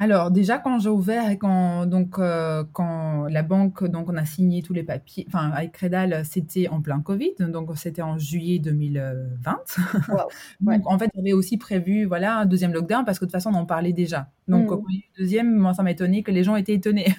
[0.00, 4.24] Alors déjà quand j'ai ouvert et quand donc euh, quand la banque donc on a
[4.24, 8.58] signé tous les papiers, enfin avec Credal c'était en plein Covid, donc c'était en juillet
[8.58, 9.60] 2020.
[10.08, 10.28] Waouh.
[10.60, 13.50] donc en fait j'avais aussi prévu voilà un deuxième lockdown parce que de toute façon
[13.50, 14.28] on en parlait déjà.
[14.48, 16.56] Donc quand il y a eu le deuxième, moi ça m'a étonné que les gens
[16.56, 17.14] étaient étonnés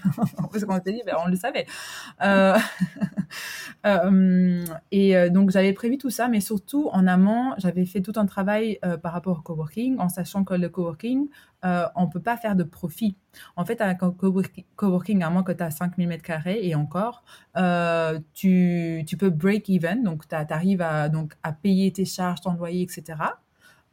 [0.52, 1.66] parce qu'on s'était dit ben, on le savait.
[2.22, 2.58] Euh,
[3.86, 8.14] euh, et euh, donc j'avais prévu tout ça, mais surtout en amont j'avais fait tout
[8.18, 11.28] un travail euh, par rapport au coworking en sachant que le coworking
[11.96, 13.16] on peut pas faire de profit.
[13.56, 14.12] En fait, avec un
[14.76, 17.24] coworking, à moins que tu as 5000 mètres carrés et encore,
[18.34, 22.52] tu, tu peux break even, donc tu arrives à, donc, à payer tes charges, ton
[22.52, 23.16] loyer, etc.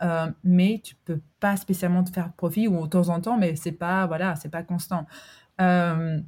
[0.02, 3.56] Euh, mais tu peux pas spécialement te faire profit ou de temps en temps, mais
[3.56, 5.06] c'est pas, voilà, c'est pas constant.
[5.60, 6.20] Euh,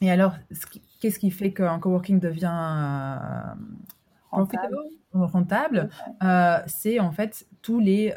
[0.00, 0.34] et alors,
[1.00, 3.54] qu'est-ce qui fait qu'un coworking devient euh,
[4.30, 4.76] rentable.
[5.12, 5.88] rentable
[6.66, 8.12] c'est en fait tous les,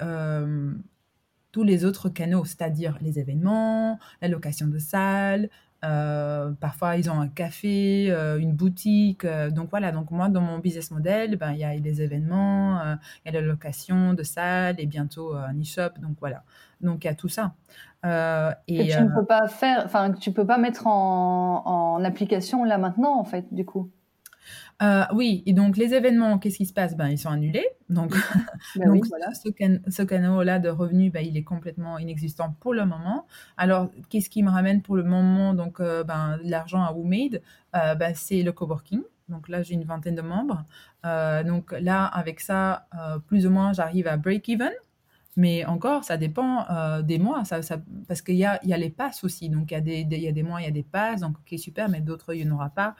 [1.52, 5.50] tous les autres canaux, c'est-à-dire les événements, la location de salles,
[5.84, 9.26] Euh, parfois, ils ont un café, euh, une boutique.
[9.26, 12.82] euh, donc voilà, donc moi, dans mon business model, ben, il y a des événements,
[13.26, 16.00] il y a la location de salles et bientôt un e-shop.
[16.02, 16.44] Donc voilà,
[16.82, 17.54] donc il y a tout ça.
[18.04, 21.64] Et tu ne peux pas faire, enfin, que tu peux pas mettre en,
[21.98, 23.92] en application là maintenant, en fait, du coup.
[24.82, 26.96] Euh, oui, et donc les événements, qu'est-ce qui se passe?
[26.96, 27.66] Ben, ils sont annulés.
[27.90, 28.12] Donc,
[28.76, 29.34] Ben oui, donc voilà.
[29.34, 33.26] ce, can- ce canal-là de revenus, ben, il est complètement inexistant pour le moment.
[33.58, 35.54] Alors, qu'est-ce qui me ramène pour le moment?
[35.56, 37.42] Donc euh, ben, l'argent à WooMade?
[37.76, 39.02] Euh, ben, c'est le coworking.
[39.30, 40.64] Donc là, j'ai une vingtaine de membres.
[41.46, 42.88] Donc là, avec ça,
[43.28, 44.72] plus ou moins, j'arrive à break-even.
[45.36, 48.78] Mais encore, ça dépend euh, des mois, ça, ça- parce qu'il y a, y a
[48.78, 49.50] les passes aussi.
[49.50, 51.36] Donc il y a des, y a des mois, il y a des passes, donc
[51.40, 52.96] ok, super, mais d'autres, il n'y en aura pas.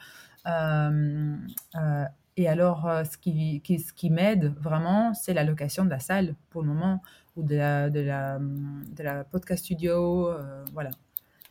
[0.46, 1.36] Euh,
[1.76, 2.04] euh,
[2.36, 5.98] et alors, euh, ce qui, qui- ce qui m'aide vraiment, c'est la location de la
[5.98, 7.02] salle pour le moment,
[7.36, 10.30] ou de la, de la, de la podcast studio,
[10.72, 10.90] voilà.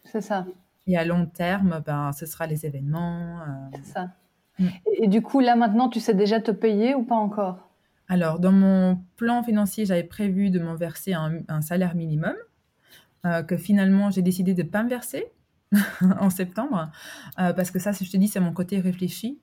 [0.05, 0.45] C'est ça,
[0.87, 3.41] Et à long terme, ben, ce sera les événements.
[3.41, 3.77] euh.
[3.83, 4.09] c'est ça.
[4.59, 4.67] Mm.
[4.85, 7.59] Et, et du coup, là maintenant, tu sais déjà te payer ou pas encore?
[8.07, 12.33] Alors, dans mon plan financier, j'avais prévu de m'en verser un, un salaire minimum,
[13.25, 15.25] euh, que finalement, j'ai décidé de ne pas me verser
[16.19, 16.91] en septembre,
[17.39, 19.39] euh, parce que ça, je te dis, c'est mon côté réfléchi.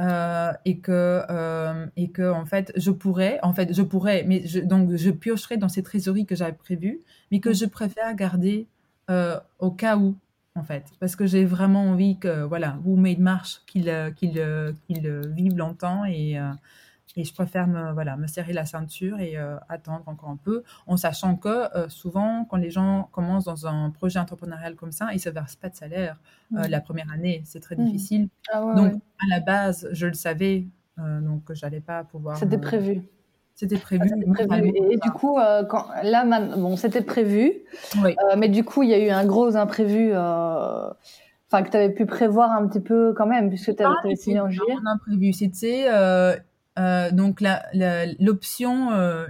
[0.00, 4.46] euh, et que euh, et que en fait je pourrais en fait je pourrais mais
[4.46, 7.00] je, donc je piocherai dans ces trésoreries que j'avais prévues
[7.32, 7.54] mais que Mm.
[7.54, 8.68] je préfère garder
[9.58, 10.14] au cas où
[10.54, 14.34] en fait parce que j'ai vraiment envie que voilà vous made marche qu'il qu'il
[14.86, 16.38] qu'il vive longtemps et
[17.16, 20.62] et je préfère me, voilà, me serrer la ceinture et euh, attendre encore un peu,
[20.86, 25.08] en sachant que euh, souvent, quand les gens commencent dans un projet entrepreneurial comme ça,
[25.12, 26.20] ils ne se versent pas de salaire
[26.54, 26.68] euh, Mm.
[26.68, 27.42] la première année.
[27.44, 27.84] C'est très Mm.
[27.84, 28.28] difficile.
[28.52, 29.00] Ah ouais, Donc, ouais.
[29.24, 30.66] à la base, je le savais,
[30.98, 32.36] donc que j'allais pas pouvoir.
[32.36, 33.02] C'était me- prévu.
[33.54, 34.10] C'était prévu.
[34.50, 37.54] Ah, Et, du coup, euh, quand, là, man- bon, c'était prévu,
[38.02, 38.14] Oui.
[38.30, 40.90] euh, mais du coup, il y a eu un gros imprévu, euh,
[41.50, 44.14] enfin, que tu avais pu prévoir un petit peu quand même, puisque tu Ah, avais
[44.14, 44.74] signé en juillet.
[44.84, 45.32] un imprévu.
[45.32, 45.86] C'était
[46.78, 48.92] euh, donc la- la- l'option.
[48.92, 49.26] euh,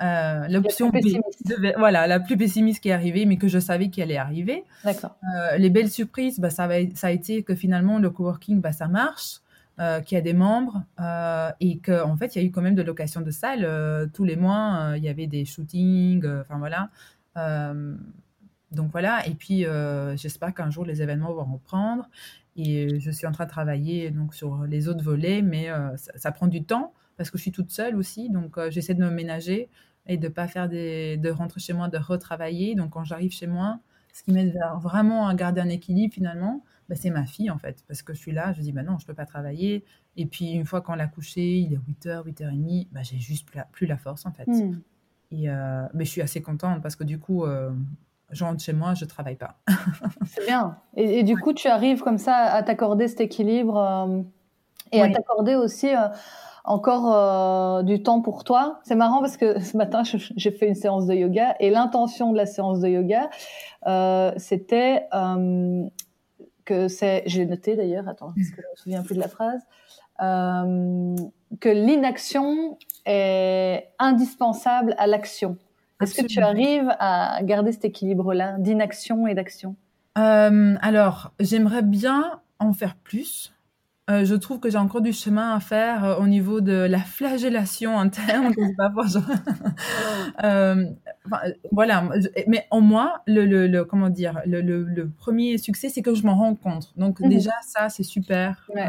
[0.00, 0.92] euh, l'option
[1.76, 4.62] voilà, la plus pessimiste qui est arrivée, mais que je savais qu'elle allait arriver.
[4.84, 5.16] D'accord.
[5.34, 8.72] Euh, les belles surprises, bah, ça, va, ça a été que finalement le coworking, bah,
[8.72, 9.40] ça marche,
[10.06, 10.82] qu'il y a des membres
[11.60, 14.10] et qu'en en fait, il y a eu quand même de location de salles.
[14.12, 16.90] tous les mois, il y avait des shootings, enfin voilà.
[18.70, 19.64] Donc voilà, et puis
[20.16, 22.08] j'espère qu'un jour les événements vont reprendre.
[22.58, 26.12] Et je suis en train de travailler donc, sur les autres volets, mais euh, ça,
[26.16, 28.30] ça prend du temps parce que je suis toute seule aussi.
[28.30, 29.70] Donc euh, j'essaie de me ménager
[30.06, 32.74] et de pas faire des, de rentrer chez moi, de retravailler.
[32.74, 33.78] Donc quand j'arrive chez moi,
[34.12, 37.84] ce qui m'aide vraiment à garder un équilibre finalement, bah, c'est ma fille en fait.
[37.86, 39.84] Parce que je suis là, je dis, bah non, je peux pas travailler.
[40.16, 43.58] Et puis une fois qu'on l'a couché, il est 8h, 8h30, bah, j'ai juste plus
[43.58, 44.48] la, plus la force en fait.
[44.48, 44.80] Hmm.
[45.30, 47.44] Et, euh, mais je suis assez contente parce que du coup,
[48.30, 49.56] je rentre chez moi, je travaille pas.
[50.26, 50.76] C'est bien.
[50.96, 54.22] Et, et du coup, tu arrives comme ça à t'accorder cet équilibre euh,
[54.92, 56.08] et à t'accorder aussi euh,
[56.64, 58.80] encore euh, du temps pour toi.
[58.84, 62.36] C'est marrant parce que ce matin, j'ai fait une séance de yoga et l'intention de
[62.36, 63.30] la séance de yoga,
[64.36, 65.08] c'était
[66.64, 69.62] que c'est, j'ai noté d'ailleurs, attends, parce que je me souviens plus de la phrase,
[70.18, 72.76] que l'inaction
[73.06, 75.56] est indispensable à l'action.
[76.00, 79.76] Est-ce que tu arrives à garder cet équilibre-là d'inaction et d'action?
[80.16, 83.54] Euh, alors, j'aimerais bien en faire plus.
[84.10, 86.98] Euh, je trouve que j'ai encore du chemin à faire euh, au niveau de la
[86.98, 88.54] flagellation interne.
[88.54, 88.60] que
[90.44, 90.86] Euh,
[91.26, 92.08] enfin, euh, voilà,
[92.46, 96.36] mais en moi, le, le, le- comment dire, le, premier succès, c'est que je m'en
[96.36, 96.94] rends compte.
[96.96, 97.28] Donc Mhm.
[97.28, 98.66] déjà, ça, c'est super.
[98.74, 98.88] Ouais.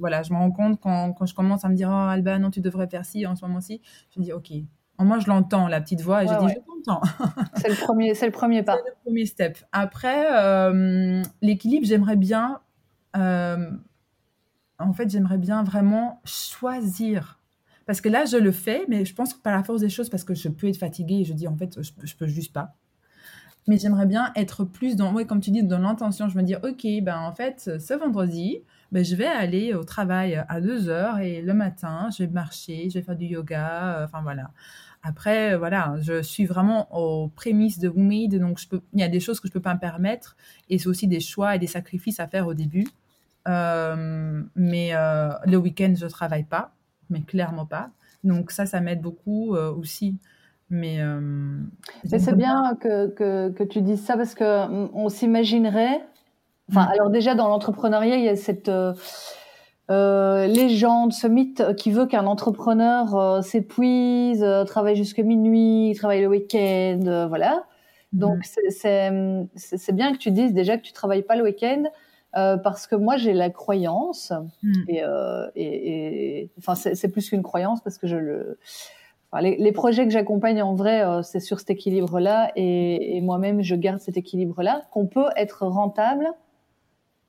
[0.00, 2.50] Voilà, je me rends compte quand, quand je commence à me dire, oh Alba, non,
[2.50, 3.80] tu devrais faire ci en ce moment-ci.
[4.14, 4.50] Je me dis, ok.
[4.98, 6.54] Moi, je l'entends, la petite voix, et Ouais, je dis, ouais.
[6.54, 7.02] je t'entends.
[7.56, 8.76] C'est le premier, c'est le premier pas.
[8.76, 9.58] C'est le premier step.
[9.72, 12.60] Après, euh, l'équilibre, j'aimerais bien.
[13.16, 13.70] euh,
[14.78, 17.40] en fait, j'aimerais bien vraiment choisir.
[17.86, 20.08] Parce que là, je le fais, mais je pense que par la force des choses,
[20.10, 22.52] parce que je peux être fatiguée et je dis en fait, je, je peux juste
[22.52, 22.74] pas.
[23.68, 26.28] Mais j'aimerais bien être plus dans, ouais, comme tu dis, dans l'intention.
[26.28, 28.62] Je me dis, ok, ben en fait, ce vendredi,
[28.92, 32.88] ben, je vais aller au travail à 2 heures et le matin, je vais marcher,
[32.90, 34.00] je vais faire du yoga.
[34.00, 34.50] euh, Enfin voilà.
[35.02, 39.04] Après, euh, voilà, je suis vraiment aux prémices de WooMade, donc je peux, il y
[39.04, 40.36] a des choses que je peux pas me permettre
[40.68, 42.86] et c'est aussi des choix et des sacrifices à faire au début.
[43.48, 46.72] Euh, mais euh, le week-end, je travaille pas,
[47.10, 47.90] mais clairement pas.
[48.24, 50.16] Donc ça, ça m'aide beaucoup euh, aussi.
[50.68, 50.98] Mais,
[52.10, 56.00] Mais c'est bien que, que, que tu dises ça parce que mm, on s'imaginerait.
[56.70, 56.92] Enfin, Mm.
[56.92, 58.92] alors déjà dans l'entrepreneuriat, il y a cette euh,
[59.90, 66.22] euh, légende, ce mythe qui veut qu'un entrepreneur euh, s'épuise, euh, travaille jusqu'à minuit, travaille
[66.22, 67.64] le week-end, voilà.
[68.12, 71.84] Donc, c'est bien que tu dises déjà que tu travailles pas le week-end.
[72.36, 74.30] Euh, parce que moi j'ai la croyance
[74.62, 74.72] mm.
[74.88, 78.58] et, euh, et, et, enfin c'est plus qu'une croyance parce que je le
[79.30, 83.20] enfin, les, les, projets que j'accompagne en vrai c'est sur cet équilibre là et, et
[83.22, 86.26] moi-même je garde cet équilibre là qu'on peut être rentable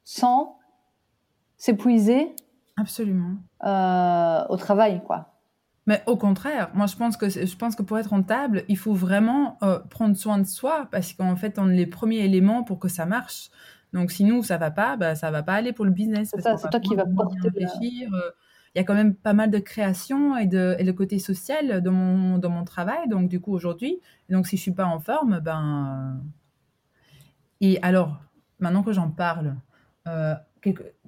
[0.07, 0.57] sans
[1.57, 2.33] s'épuiser
[2.77, 3.35] absolument
[3.65, 5.33] euh, au travail quoi
[5.85, 8.93] mais au contraire, moi je pense que je pense que pour être rentable, il faut
[8.93, 12.77] vraiment euh, prendre soin de soi parce qu'en fait on est les premiers éléments pour
[12.77, 13.49] que ça marche.
[13.93, 16.31] Donc si nous ça va pas, bah ça va pas aller pour le business.
[16.35, 17.39] C'est ça, c'est toi qui va porter.
[17.41, 18.13] Réfléchir.
[18.13, 18.31] Euh,
[18.75, 21.81] il y a quand même pas mal de création et de et le côté social
[21.81, 23.07] dans mon dans mon travail.
[23.07, 26.21] Donc du coup aujourd'hui, donc si je suis pas en forme, ben
[27.61, 28.17] et alors
[28.59, 29.55] maintenant que j'en parle,
[30.07, 30.35] euh,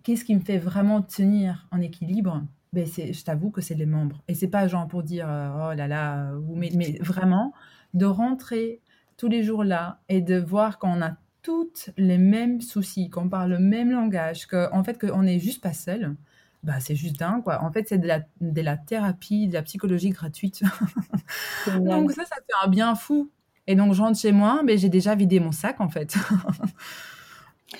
[0.04, 2.43] qu'est-ce qui me fait vraiment tenir en équilibre?
[2.72, 4.22] Ben je t'avoue que c'est les membres.
[4.28, 7.54] Et c'est pas genre pour dire euh, oh là là, mais, mais vraiment
[7.93, 8.80] de rentrer
[9.18, 13.52] tous les jours là et de voir qu'on a toutes les mêmes soucis, qu'on parle
[13.52, 16.16] le même langage, qu'en en fait qu'on n'est juste pas seul.
[16.62, 17.64] Bah, c'est juste dingue, quoi.
[17.64, 20.62] En fait, c'est de la, de la thérapie, de la psychologie gratuite.
[21.68, 23.32] donc ça, ça fait un bien fou.
[23.66, 26.18] Et donc, je rentre chez moi, mais j'ai déjà vidé mon sac, en fait.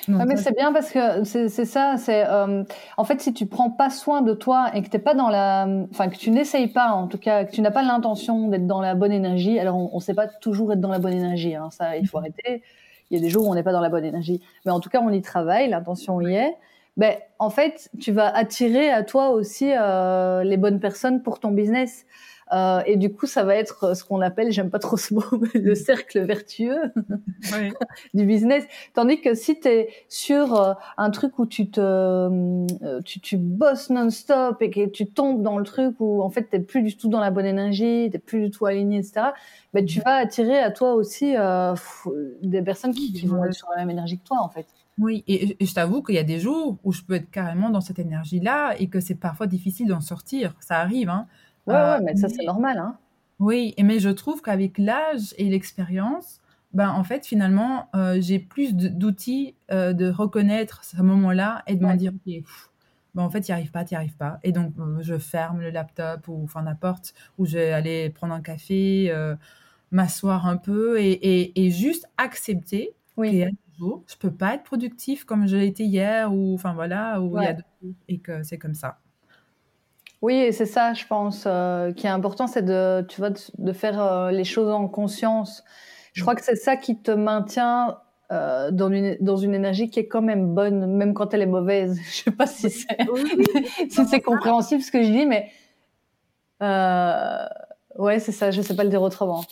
[0.08, 1.96] mais c'est bien parce que c'est ça.
[1.98, 2.64] C'est euh,
[2.98, 5.68] en fait si tu prends pas soin de toi et que t'es pas dans la,
[5.92, 8.82] enfin que tu n'essayes pas, en tout cas que tu n'as pas l'intention d'être dans
[8.82, 9.60] la bonne énergie.
[9.60, 11.56] Alors on, ne sait pas toujours être dans la bonne énergie.
[11.56, 12.22] Hein, ça, il faut mm-hmm.
[12.22, 12.64] arrêter.
[13.10, 14.80] Il y a des jours où on n'est pas dans la bonne énergie, mais en
[14.80, 15.70] tout cas on y travaille.
[15.70, 16.56] L'intention y est.
[16.98, 21.52] Ben en fait tu vas attirer à toi aussi euh, les bonnes personnes pour ton
[21.52, 22.06] business.
[22.52, 25.24] Euh, et du coup, ça va être ce qu'on appelle, j'aime pas trop ce mot,
[25.54, 26.92] le cercle vertueux
[27.54, 27.72] oui.
[28.14, 28.64] du business.
[28.94, 33.38] Tandis que si tu es sur euh, un truc où tu te, euh, tu, tu
[33.38, 36.98] bosses non-stop et que tu tombes dans le truc où en fait t'es plus du
[36.98, 39.28] tout dans la bonne énergie, t'es plus du tout aligné, etc.
[39.74, 41.76] Ben, tu vas attirer à toi aussi euh,
[42.42, 44.66] des personnes qui, qui vont être sur la même énergie que toi, en fait.
[44.98, 47.70] Oui, et, et je t'avoue qu'il y a des jours où je peux être carrément
[47.70, 50.56] dans cette énergie-là et que c'est parfois difficile d'en sortir.
[50.60, 51.28] Ça arrive, hein.
[51.68, 52.78] Ouais, ouais, euh, mais ça, c'est normal.
[52.78, 52.98] Hein.
[53.40, 56.42] Oui, mais je trouve qu'avec l'âge et l'expérience,
[56.74, 61.86] ben, en fait, finalement, euh, j'ai plus d'outils euh, de reconnaître ce moment-là et de
[61.86, 62.44] me dire, ok,
[63.16, 64.40] ben, en fait, tu n'y arrives pas, tu n'y arrives pas.
[64.44, 68.42] Et donc, je ferme le laptop ou enfin n'importe, ou je vais aller prendre un
[68.42, 69.12] café,
[69.92, 73.30] m'asseoir un peu et, et, et, juste accepter oui.
[73.30, 76.32] qu'il y a des jours, je peux pas être productif comme je l'ai été hier
[76.32, 77.64] ou enfin voilà, ou il y a deux,
[78.08, 79.00] et que c'est comme ça.
[80.22, 84.02] Oui, c'est ça, je pense, euh, qui est important, c'est de, tu vois, de, faire
[84.02, 85.64] euh, les choses en conscience.
[86.14, 87.98] Je crois que c'est ça qui te maintient
[88.32, 91.46] euh, dans une dans une énergie qui est quand même bonne, même quand elle est
[91.46, 92.00] mauvaise.
[92.12, 92.98] Je sais pas si c'est
[93.90, 95.50] si c'est compréhensible ce que je dis, mais
[96.62, 97.46] euh,
[98.00, 98.52] ouais, c'est ça.
[98.52, 99.44] Je sais pas le dire autrement.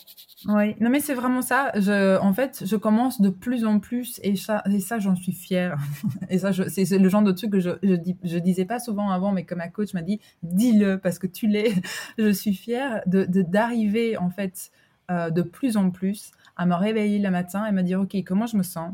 [0.48, 1.72] Oui, non mais c'est vraiment ça.
[1.76, 5.32] Je, en fait, je commence de plus en plus et ça, et ça j'en suis
[5.32, 5.78] fière.
[6.30, 9.10] et ça, c'est le genre de truc que je, je, dis, je disais pas souvent
[9.10, 11.74] avant, mais comme ma coach m'a dit, dis-le parce que tu l'es.
[12.18, 14.72] je suis fière de d'arriver en fait
[15.10, 18.46] euh, de plus en plus à me réveiller le matin et me dire, ok, comment
[18.46, 18.94] je me sens?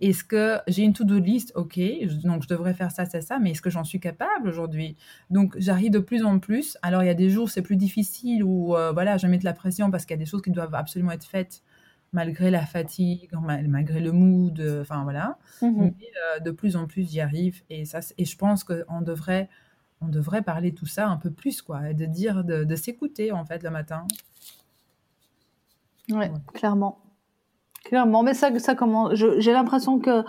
[0.00, 1.52] Est-ce que j'ai une to-do list?
[1.54, 1.80] Ok,
[2.22, 4.96] donc je devrais faire ça, ça, ça, mais est-ce que j'en suis capable aujourd'hui?
[5.30, 6.76] Donc j'arrive de plus en plus.
[6.82, 9.44] Alors il y a des jours c'est plus difficile où euh, voilà, je mets de
[9.44, 11.62] la pression parce qu'il y a des choses qui doivent absolument être faites
[12.12, 13.30] malgré la fatigue,
[13.68, 15.38] malgré le mood, euh, enfin voilà.
[15.62, 15.94] Mmh mais
[16.36, 19.48] euh, de plus en plus j'y arrive et ça et je pense qu'on devrait
[20.02, 23.32] on devrait parler tout ça un peu plus quoi, et de dire de, de s'écouter
[23.32, 24.06] en fait le matin.
[26.10, 26.30] Ouais, ouais.
[26.52, 27.00] clairement.
[27.88, 29.14] Clairement, mais ça, ça commence.
[29.14, 30.24] J'ai l'impression que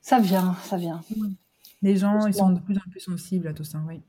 [0.00, 1.00] ça vient, ça vient.
[1.82, 4.02] Les gens, ils sont de plus en plus sensibles à tout ça, oui.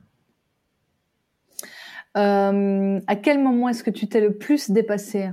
[2.17, 5.31] Euh, à quel moment est-ce que tu t'es le plus dépassé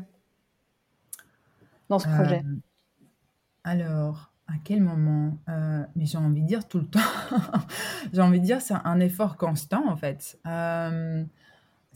[1.88, 2.42] dans ce projet?
[2.44, 2.60] euh,
[3.64, 5.38] Alors, à quel moment?
[5.48, 7.00] Euh, Mais j'ai envie de dire tout le temps.
[8.12, 10.38] j'ai envie de dire c'est un effort constant en fait.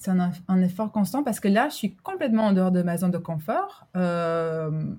[0.00, 3.10] C'est un, effort constant parce que là, je suis complètement en dehors de ma zone
[3.10, 3.86] de confort.
[3.96, 4.94] Euh,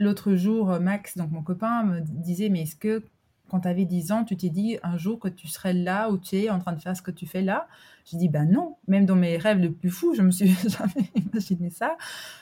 [0.00, 3.04] L'autre jour, Max, donc mon copain, me disait, mais est-ce que
[3.50, 6.16] quand tu avais 10 ans, tu t'es dit un jour que tu serais là où
[6.16, 7.68] tu es en train de faire ce que tu fais là?
[8.06, 11.10] J'ai dit, ben non, même dans mes rêves les plus fous, je me suis jamais
[11.14, 11.96] imaginé ça.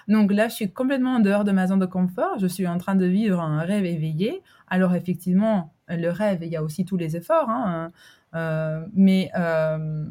[0.06, 2.78] Donc là, je suis complètement en dehors de ma zone de confort, je suis en
[2.78, 4.40] train de vivre un rêve éveillé.
[4.68, 7.90] Alors effectivement, le rêve, il y a aussi tous les efforts, hein,
[8.34, 9.30] euh, mais...
[9.36, 10.08] Euh,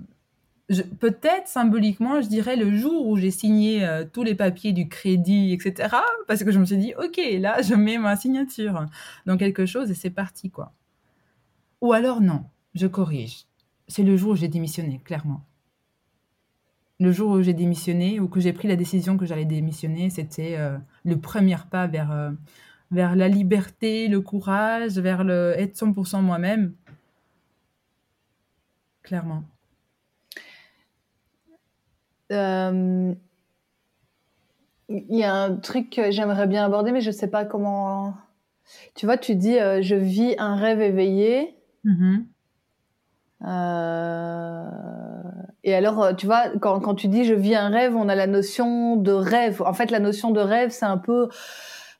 [0.99, 5.53] peut-être symboliquement, je dirais le jour où j'ai signé euh, tous les papiers du crédit,
[5.53, 5.95] etc.
[6.27, 8.85] Parce que je me suis dit, ok, là, je mets ma signature
[9.25, 10.73] dans quelque chose et c'est parti, quoi.
[11.81, 12.45] Ou alors non,
[12.75, 13.45] je corrige.
[13.87, 15.45] C'est le jour où j'ai démissionné, clairement.
[16.99, 20.55] le jour où j'ai démissionné ou que j'ai pris la décision que j'allais démissionner, c'était
[20.57, 22.31] euh, le premier pas vers, euh,
[22.91, 26.73] vers la liberté, le courage, vers le être 100% moi-même.
[29.03, 29.43] Clairement.
[32.31, 33.13] Euh,
[34.89, 38.13] Il y a un truc que j'aimerais bien aborder, mais je sais pas comment.
[38.95, 41.55] Tu vois, tu dis je vis un rêve éveillé.
[41.83, 42.25] Mhm.
[43.45, 44.63] Euh,
[45.63, 48.15] et alors, euh, tu vois, quand, quand tu dis je vis un rêve, on a
[48.15, 49.61] la notion de rêve.
[49.61, 51.29] En fait, la notion de rêve, c'est un peu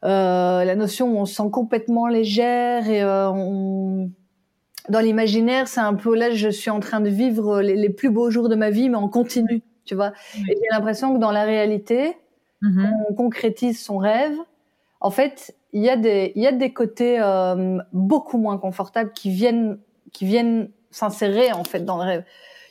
[0.03, 4.11] euh, la notion où on se sent complètement légère et euh, on...
[4.89, 8.09] dans l'imaginaire, c'est un peu là, je suis en train de vivre les, les, plus
[8.09, 10.11] beaux jours de ma vie, mais on continue, tu vois.
[10.47, 12.15] Et j'ai l'impression que dans la réalité,
[12.61, 12.91] Mhm.
[13.09, 14.35] on concrétise son rêve.
[14.99, 19.11] En fait, il y a des, il y a des côtés euh, beaucoup moins confortables
[19.13, 19.77] qui viennent,
[20.11, 22.23] qui viennent s'insérer en fait dans le rêve.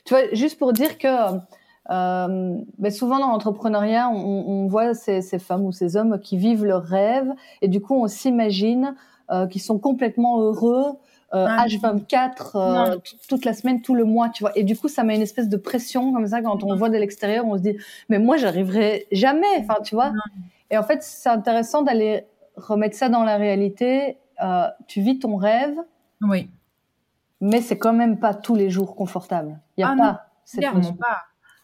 [0.05, 1.07] Tu vois, juste pour dire que
[1.89, 6.37] euh, ben souvent dans l'entrepreneuriat, on, on voit ces, ces, femmes ou ces hommes qui
[6.37, 8.93] vivent leur rêve et du coup on s'imagine
[9.31, 10.97] euh, qu'ils sont complètement heureux.
[11.33, 13.01] Euh, Ah, H24 euh, Non.
[13.27, 14.57] toute la semaine, tout le mois, tu vois.
[14.57, 16.75] Et du coup, ça met une espèce de pression comme ça quand on Non.
[16.77, 17.77] voit de l'extérieur, on se dit
[18.09, 20.11] mais moi j'arriverai jamais, enfin tu vois.
[20.11, 20.21] Non.
[20.71, 22.25] Et en fait, c'est intéressant d'aller
[22.55, 24.17] remettre ça dans la réalité.
[24.41, 25.75] Euh, tu vis ton rêve,
[26.21, 26.49] Oui,
[27.41, 29.59] mais c'est quand même pas tous les jours confortable.
[29.77, 31.23] Il y a Ah pas cette clairement pas.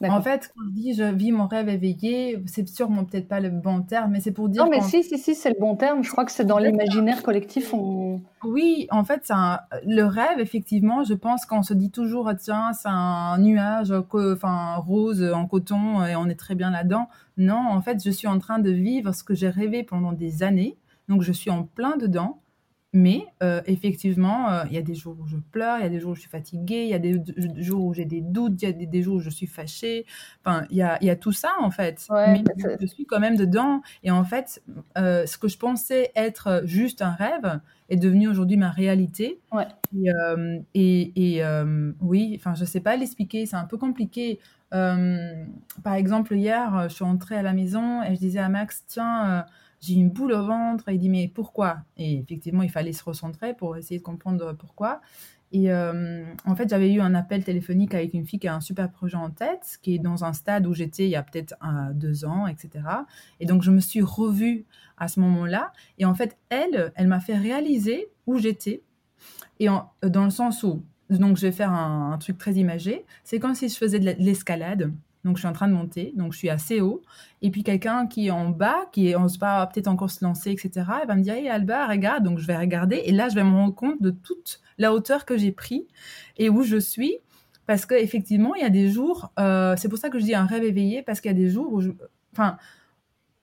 [0.10, 3.50] En fait, quand je dis je vis mon rêve éveillé, c'est sûrement peut-être pas le
[3.50, 6.04] bon terme, mais c'est pour dire non, mais si, si, si, c'est le bon terme.
[6.04, 7.74] Je crois que c'est dans l'imaginaire collectif.
[7.74, 8.22] On...
[8.44, 12.74] Oui, en fait, un- le rêve, effectivement, je pense qu'on se dit toujours, ah, tiens,
[12.74, 17.08] c'est un nuage enfin, rose en coton et on est très bien là-dedans.
[17.38, 20.44] Non, en fait, je suis en train de vivre ce que j'ai rêvé pendant des
[20.44, 20.78] années,
[21.10, 22.40] donc je suis en plein dedans.
[22.96, 25.90] Mais euh, effectivement, euh, il y a des jours où je pleure, il y a
[25.90, 27.20] des jours où je suis fatiguée, il y a des
[27.58, 30.06] jours où j'ai des doutes, il y a des, des jours où je suis fâchée.
[30.46, 32.06] Enfin, il y a, il y a tout ça, en fait.
[32.12, 33.82] Ouais, Mais c'est- je suis quand même dedans.
[34.04, 34.62] Et en fait,
[34.98, 39.40] euh, ce que je pensais être juste un rêve est devenu aujourd'hui ma réalité.
[39.52, 39.68] Ouais.
[39.96, 41.44] Et, et, et,
[42.02, 44.40] oui, enfin, je sais pas l'expliquer, c'est un peu compliqué.
[44.72, 49.46] Par exemple, hier, je suis entrée à la maison et je disais à Max, tiens,
[49.84, 50.86] j'ai une boule au ventre.
[50.88, 51.80] Il dit, mais pourquoi?
[51.98, 55.02] Et effectivement, il fallait se recentrer pour essayer de comprendre pourquoi.
[55.52, 58.62] Et euh, en fait, j'avais eu un appel téléphonique avec une fille qui a un
[58.62, 61.56] super projet en tête, qui est dans un stade où j'étais il y a peut-être
[61.94, 62.86] deux ans, etc.
[63.40, 64.66] Et donc, je me suis revue
[64.98, 65.74] à ce moment-là.
[66.00, 68.82] Et en fait, elle, elle m'a fait réaliser où j'étais.
[69.60, 73.40] Et dans le sens où, donc je vais faire un, un truc très imagé, c'est
[73.40, 74.92] comme si je faisais de l'escalade.
[75.24, 77.02] Donc je suis en train de monter, donc je suis assez haut.
[77.42, 80.52] Et puis quelqu'un qui est en bas, qui est, on pas peut-être encore se lancer,
[80.52, 82.24] etc., elle va me dire, hey Alba, regarde.
[82.24, 83.04] Donc je vais regarder.
[83.06, 85.88] Et là, je vais me rendre compte de toute la hauteur que j'ai pris
[86.38, 87.20] et où je suis.
[87.66, 90.46] Parce qu'effectivement, il y a des jours, euh, c'est pour ça que je dis un
[90.46, 91.92] rêve éveillé, parce qu'il y a des jours où je.
[92.34, 92.58] Enfin,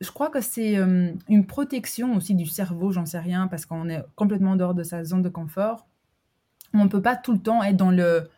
[0.00, 3.88] je crois que c'est euh, une protection aussi du cerveau, j'en sais rien, parce qu'on
[3.88, 5.86] est complètement dehors de sa zone de confort.
[6.74, 8.28] On ne peut pas tout le temps être dans, le,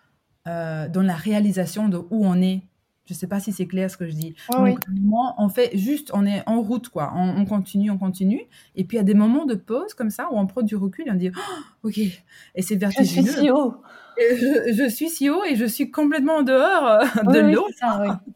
[0.49, 2.63] euh, dans la réalisation de où on est.
[3.07, 4.35] Je ne sais pas si c'est clair ce que je dis.
[4.53, 4.71] Donc, oui.
[4.71, 7.13] à un moment, on fait juste, on est en route, quoi.
[7.17, 8.43] On, on continue, on continue.
[8.77, 10.77] Et puis, il y a des moments de pause comme ça où on prend du
[10.77, 11.99] recul et on dit, Oh, OK.
[11.99, 12.13] Et
[12.57, 13.31] c'est Je suis vertigineux.
[13.33, 13.75] si haut.
[14.19, 17.53] Je, je suis si haut et je suis complètement en dehors euh, Oui, de oui,
[17.53, 17.67] l'eau.
[18.01, 18.09] oui.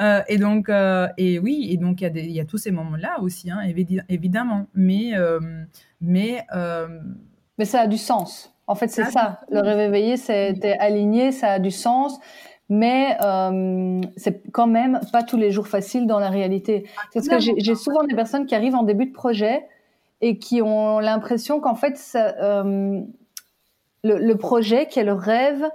[0.00, 3.20] Euh, et donc, euh, et oui, et donc il y, a y tous ces moments-là
[3.20, 4.66] aussi, hein, évi- évidemment.
[4.72, 5.40] Mais, euh,
[6.00, 6.44] mais
[7.58, 8.54] Mais ça a du sens.
[8.68, 10.70] En fait, c'est Ça Le rêve éveillé, c'est Oui.
[10.78, 12.18] aligné, ça a du sens.
[12.68, 16.86] Mais euh, c'est quand même pas tous les jours facile dans la réalité.
[17.14, 19.66] Parce que j'ai souvent des personnes qui arrivent en début de projet
[20.20, 23.00] et qui ont l'impression qu'en fait, ça, euh,
[24.04, 25.70] le, le projet qui est le rêve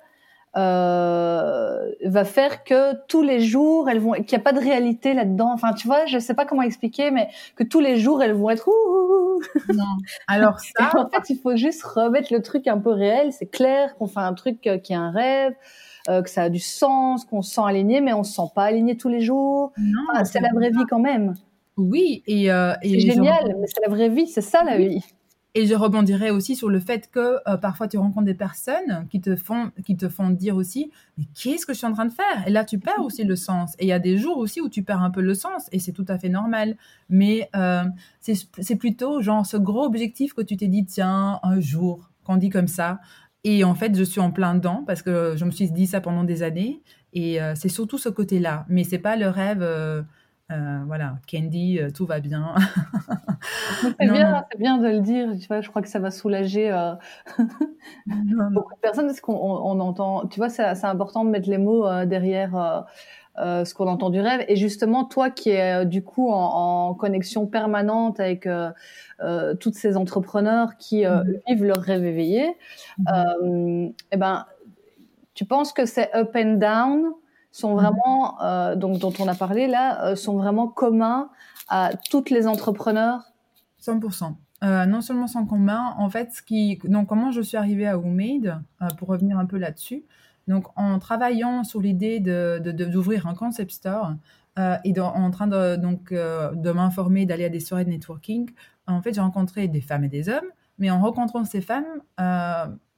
[0.55, 5.15] euh, va faire que tous les jours, elles vont, qu'il n'y a pas de réalité
[5.15, 5.51] là-dedans.
[5.51, 8.51] Enfin, tu vois, je sais pas comment expliquer, mais que tous les jours, elles vont
[8.51, 8.67] être.
[8.67, 9.73] ouh, ouh, ouh.
[9.73, 9.83] non.
[10.27, 13.33] Alors ça, en fait, il faut juste remettre le truc un peu réel.
[13.33, 15.53] C'est clair qu'on fait un truc euh, qui est un rêve,
[16.09, 18.63] euh, que ça a du sens, qu'on se sent aligné, mais on se sent pas
[18.63, 19.71] aligné tous les jours.
[19.77, 21.35] non, Enfin, c'est la vraie vie quand même.
[21.77, 25.01] Oui, et, euh, et C'est génial, mais c'est la vraie vie, c'est ça la vie.
[25.55, 29.21] Et je rebondirais aussi sur le fait que euh, parfois tu rencontres des personnes qui
[29.21, 32.11] te font qui te font dire aussi mais qu'est-ce que je suis en train de
[32.11, 32.47] faire?
[32.47, 33.75] Et là tu perds aussi le sens.
[33.77, 35.77] Et il y a des jours aussi où tu perds un peu le sens et
[35.77, 36.75] c'est tout à fait normal.
[37.07, 37.83] Mais euh,
[38.19, 42.37] c'est c'est plutôt genre ce gros objectif que tu t'es dit tiens un jour qu'on
[42.37, 42.99] dit comme ça.
[43.43, 46.01] Et en fait je suis en plein dedans parce que je me suis dit ça
[46.01, 46.81] pendant des années
[47.13, 48.65] et euh, c'est surtout ce côté-là.
[48.69, 49.61] Mais c'est pas le rêve.
[49.61, 50.01] euh,
[50.51, 52.53] euh, voilà, Candy, tout va bien.
[53.99, 55.29] C'est bien, c'est bien de le dire.
[55.39, 56.69] Tu vois, je crois que ça va soulager
[58.05, 58.49] Non, non.
[58.53, 60.27] beaucoup de personnes parce qu'on on, on entend.
[60.27, 62.85] Tu vois, c'est important de mettre les mots derrière
[63.37, 64.45] euh, euh, ce qu'on entend du rêve.
[64.47, 68.47] Et justement, toi qui es du coup en, connexion permanente avec
[69.59, 71.41] toutes ces entrepreneurs qui mm-hmm.
[71.47, 72.55] vivent leur rêve éveillé,
[72.99, 74.45] mm eh ben,
[75.33, 77.11] tu penses que ces up and down
[77.51, 77.81] sont mm-hmm.
[77.81, 81.29] vraiment, donc dont on a parlé là, sont vraiment communs
[81.69, 83.33] à toutes les entrepreneurs?
[83.81, 84.35] 100%.
[84.63, 87.95] Euh, non seulement sans commun, en fait, ce qui, donc comment je suis arrivée à
[87.95, 90.05] euh, pour revenir un peu là-dessus.
[90.47, 94.13] Donc, en travaillant sur l'idée de, d'ouvrir un concept store
[94.59, 98.49] euh, et en train de, donc, de m'informer, d'aller à des soirées de networking,
[98.87, 100.49] en fait, j'ai rencontré des femmes et des hommes.
[100.79, 101.85] Mais en rencontrant ces femmes,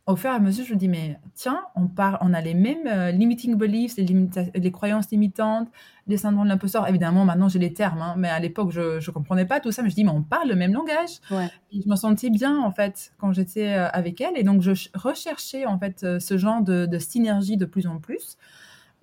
[0.08, 2.54] au fur et à mesure, je me dis, mais tiens, on, parle, on a les
[2.54, 4.06] mêmes euh, limiting beliefs, les,
[4.54, 5.68] les, croyances limitantes,
[6.06, 6.88] les syndromes de l'imposteur.
[6.88, 9.82] Évidemment, maintenant, j'ai les termes, hein, mais à l'époque, je ne comprenais pas tout ça.
[9.82, 11.22] Mais je dis, mais on parle le même langage.
[11.32, 14.38] je me sentais bien, en fait, quand j'étais euh, avec elle.
[14.38, 17.98] Et donc, je recherchais, en fait, euh, ce genre de, de synergie de plus en
[17.98, 18.38] plus.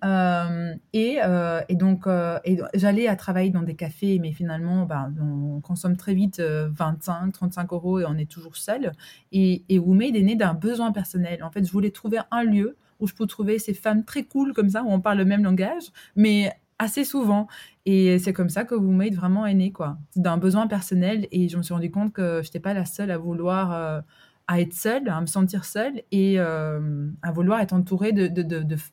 [0.04, 2.38] Euh, et, euh, et, donc, euh,
[2.74, 7.72] j'allais à travailler dans des cafés, mais finalement, ben, on consomme très vite 25, 35
[7.72, 8.92] euros et on est toujours seul.
[9.30, 11.42] Et, et WooMade est né d'un besoin personnel.
[11.42, 14.52] En fait, je voulais trouver un lieu où je peux trouver ces femmes très cool
[14.52, 15.84] comme ça, où on parle le même langage,
[16.16, 17.46] mais assez souvent.
[17.86, 19.98] Et c'est comme ça que WooMade vraiment est né, quoi.
[20.16, 21.28] D'un besoin personnel.
[21.30, 24.02] Et je me suis rendu compte que je n'étais pas la seule à vouloir
[24.48, 28.26] à être seule, à me sentir seule et à vouloir être entourée de,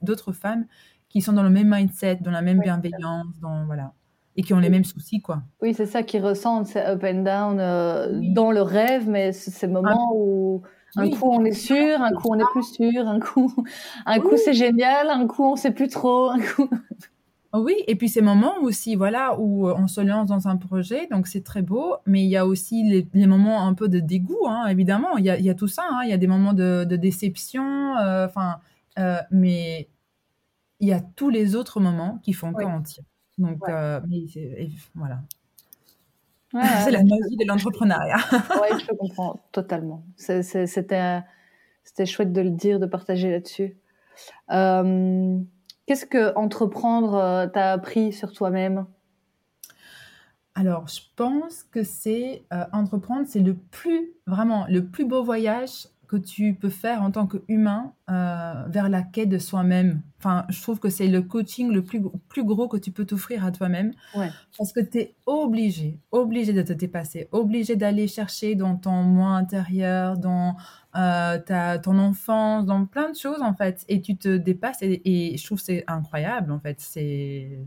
[0.01, 0.65] d'autres femmes
[1.09, 3.93] qui sont dans le même mindset, dans la même bienveillance, dans, voilà,
[4.35, 5.41] et qui ont les mêmes soucis, quoi.
[5.61, 9.51] Oui, c'est ça qui ressentent, c'est up and down euh, dans le rêve, mais c'est
[9.51, 10.61] ces moments où
[10.95, 13.53] un coup on est sûr, un coup on est plus sûr, un coup,
[14.05, 16.69] un coup c'est génial, un coup on sait plus trop, un coup.
[17.51, 21.25] Oui, et puis ces moments aussi, voilà, où on se lance dans un projet, donc
[21.25, 24.67] c'est très beau, mais il y a aussi les, moments un peu de dégoût, hein,
[24.67, 26.01] évidemment, il y a, il y a tout ça, hein.
[26.03, 28.57] il y a des moments de, de déception, euh, enfin,
[28.99, 29.89] euh, mais
[30.79, 33.03] il y a tous les autres moments qui font qu'on tire.
[33.37, 33.99] Donc, euh,
[34.95, 35.21] voilà.
[36.83, 38.17] c'est la magie de l'entrepreneuriat.
[38.61, 40.03] oui, je comprends totalement.
[40.17, 41.23] C'était
[42.05, 43.77] chouette de le dire, de partager là-dessus.
[44.51, 45.39] Euh,
[45.85, 48.85] qu'est-ce que entreprendre euh, t'a appris sur toi-même?
[50.55, 56.17] Alors, je pense que c'est entreprendre, c'est le plus, vraiment, le plus beau voyage que
[56.17, 60.01] tu peux faire en tant qu'humain euh, vers la quête de soi-même.
[60.17, 63.45] Enfin, je trouve que c'est le coaching le plus, plus gros que tu peux t'offrir
[63.45, 63.93] à toi-même.
[64.57, 69.29] Parce que tu es obligé, obligé de te dépasser, obligé d'aller chercher dans ton moi
[69.29, 70.57] intérieur, dans
[70.95, 73.85] euh, ta, ton enfance, dans plein de choses en fait.
[73.87, 76.81] Et tu te dépasses et, je trouve c'est incroyable en fait.
[76.81, 77.59] C'est.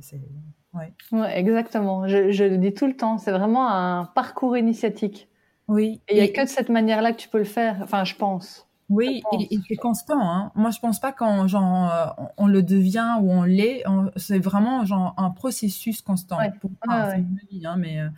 [0.75, 0.93] Ouais.
[1.13, 1.39] ouais.
[1.39, 2.09] exactement.
[2.09, 3.19] Je, je le dis tout le temps.
[3.19, 5.29] C'est vraiment un parcours initiatique.
[5.69, 6.01] Oui.
[6.09, 7.79] Et il n'y a que de cette manière-là que tu peux le faire.
[7.83, 8.67] Enfin, je pense.
[8.89, 10.21] Oui, et, c'est constant.
[10.21, 10.53] Hein.
[10.55, 13.85] Moi, je pense pas quand genre euh, on le devient ou on l'est.
[14.17, 16.39] C'est vraiment genre un processus constant.
[16.61, 18.09] Pour moi, c'est hein, mais euh,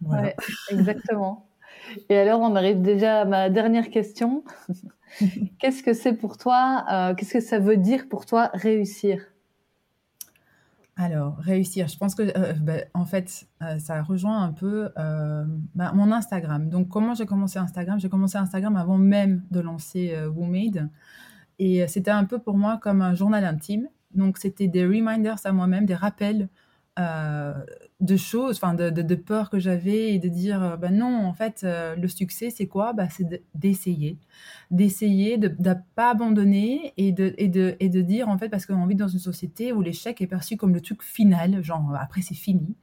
[0.00, 0.32] voilà.
[0.70, 1.46] exactement.
[2.08, 4.44] Et alors, on arrive déjà à ma dernière question.
[5.58, 9.22] Qu'est-ce que c'est pour toi euh, Qu'est-ce que ça veut dire pour toi réussir?
[11.00, 15.44] Alors, réussir, je pense que, euh, bah, en fait, euh, ça rejoint un peu euh,
[15.76, 16.68] bah, mon Instagram.
[16.68, 18.00] Donc, comment j'ai commencé Instagram?
[18.00, 20.90] J'ai commencé Instagram avant même de lancer WooMade.
[21.60, 23.88] Et c'était un peu pour moi comme un journal intime.
[24.12, 26.48] Donc, c'était des reminders à moi-même, des rappels
[26.98, 31.64] de choses, enfin de, de, peurs que j'avais et de dire, ben non, en fait,
[31.64, 32.92] le succès, c'est quoi?
[32.92, 34.18] Bah, C'est d'essayer
[34.70, 38.66] d'essayer de ne pas abandonner et de, et, de, et de dire, en fait, parce
[38.66, 42.22] qu'on vit dans une société où l'échec est perçu comme le truc final, genre après
[42.22, 42.76] c'est fini.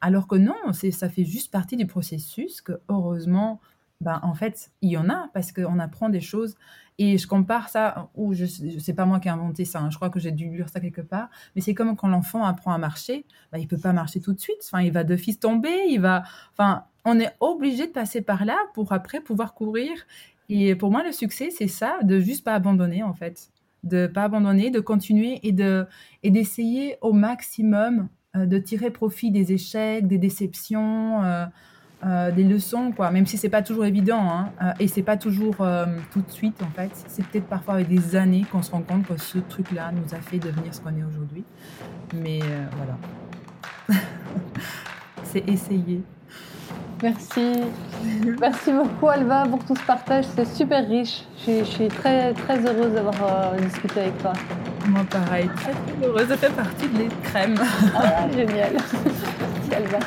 [0.00, 3.60] Alors que non, ça fait juste partie du processus que heureusement,
[4.00, 6.56] ben, en fait, il y en a parce qu'on apprend des choses.
[6.98, 9.96] Et je compare ça, ou je sais pas moi qui ai inventé ça, hein, je
[9.96, 12.78] crois que j'ai dû lire ça quelque part, mais c'est comme quand l'enfant apprend à
[12.78, 14.58] marcher, ben, il peut pas marcher tout de suite.
[14.64, 18.44] Enfin, il va de fils tomber, il va, enfin, on est obligé de passer par
[18.44, 19.90] là pour après pouvoir courir
[20.50, 23.50] et pour moi, le succès, c'est ça, de juste pas abandonner, en fait.
[23.84, 25.86] De pas abandonner, de continuer et de
[26.22, 31.46] et d'essayer au maximum euh, de tirer profit des échecs, des déceptions, euh,
[32.04, 33.10] euh, des leçons, quoi.
[33.10, 35.56] Même si c'est pas toujours évident, hein, et c'est pas toujours
[36.12, 36.90] tout de suite, en fait.
[37.08, 40.20] C'est peut-être parfois avec des années qu'on se rend compte que ce truc-là nous a
[40.20, 41.44] fait devenir ce qu'on est aujourd'hui.
[42.14, 42.40] Mais
[42.76, 44.00] voilà.
[45.24, 46.02] c'est essayer.
[47.02, 47.54] Merci.
[48.40, 50.26] Merci beaucoup Alva pour tout ce partage.
[50.36, 51.22] C'est super riche.
[51.46, 54.32] Je, suis très, très heureuse d'avoir euh, discuté avec toi.
[54.86, 57.54] Moi pareil, très, très heureuse de faire partie de l'écrème.
[57.96, 58.72] Ah, génial.
[58.72, 59.98] Merci Alva.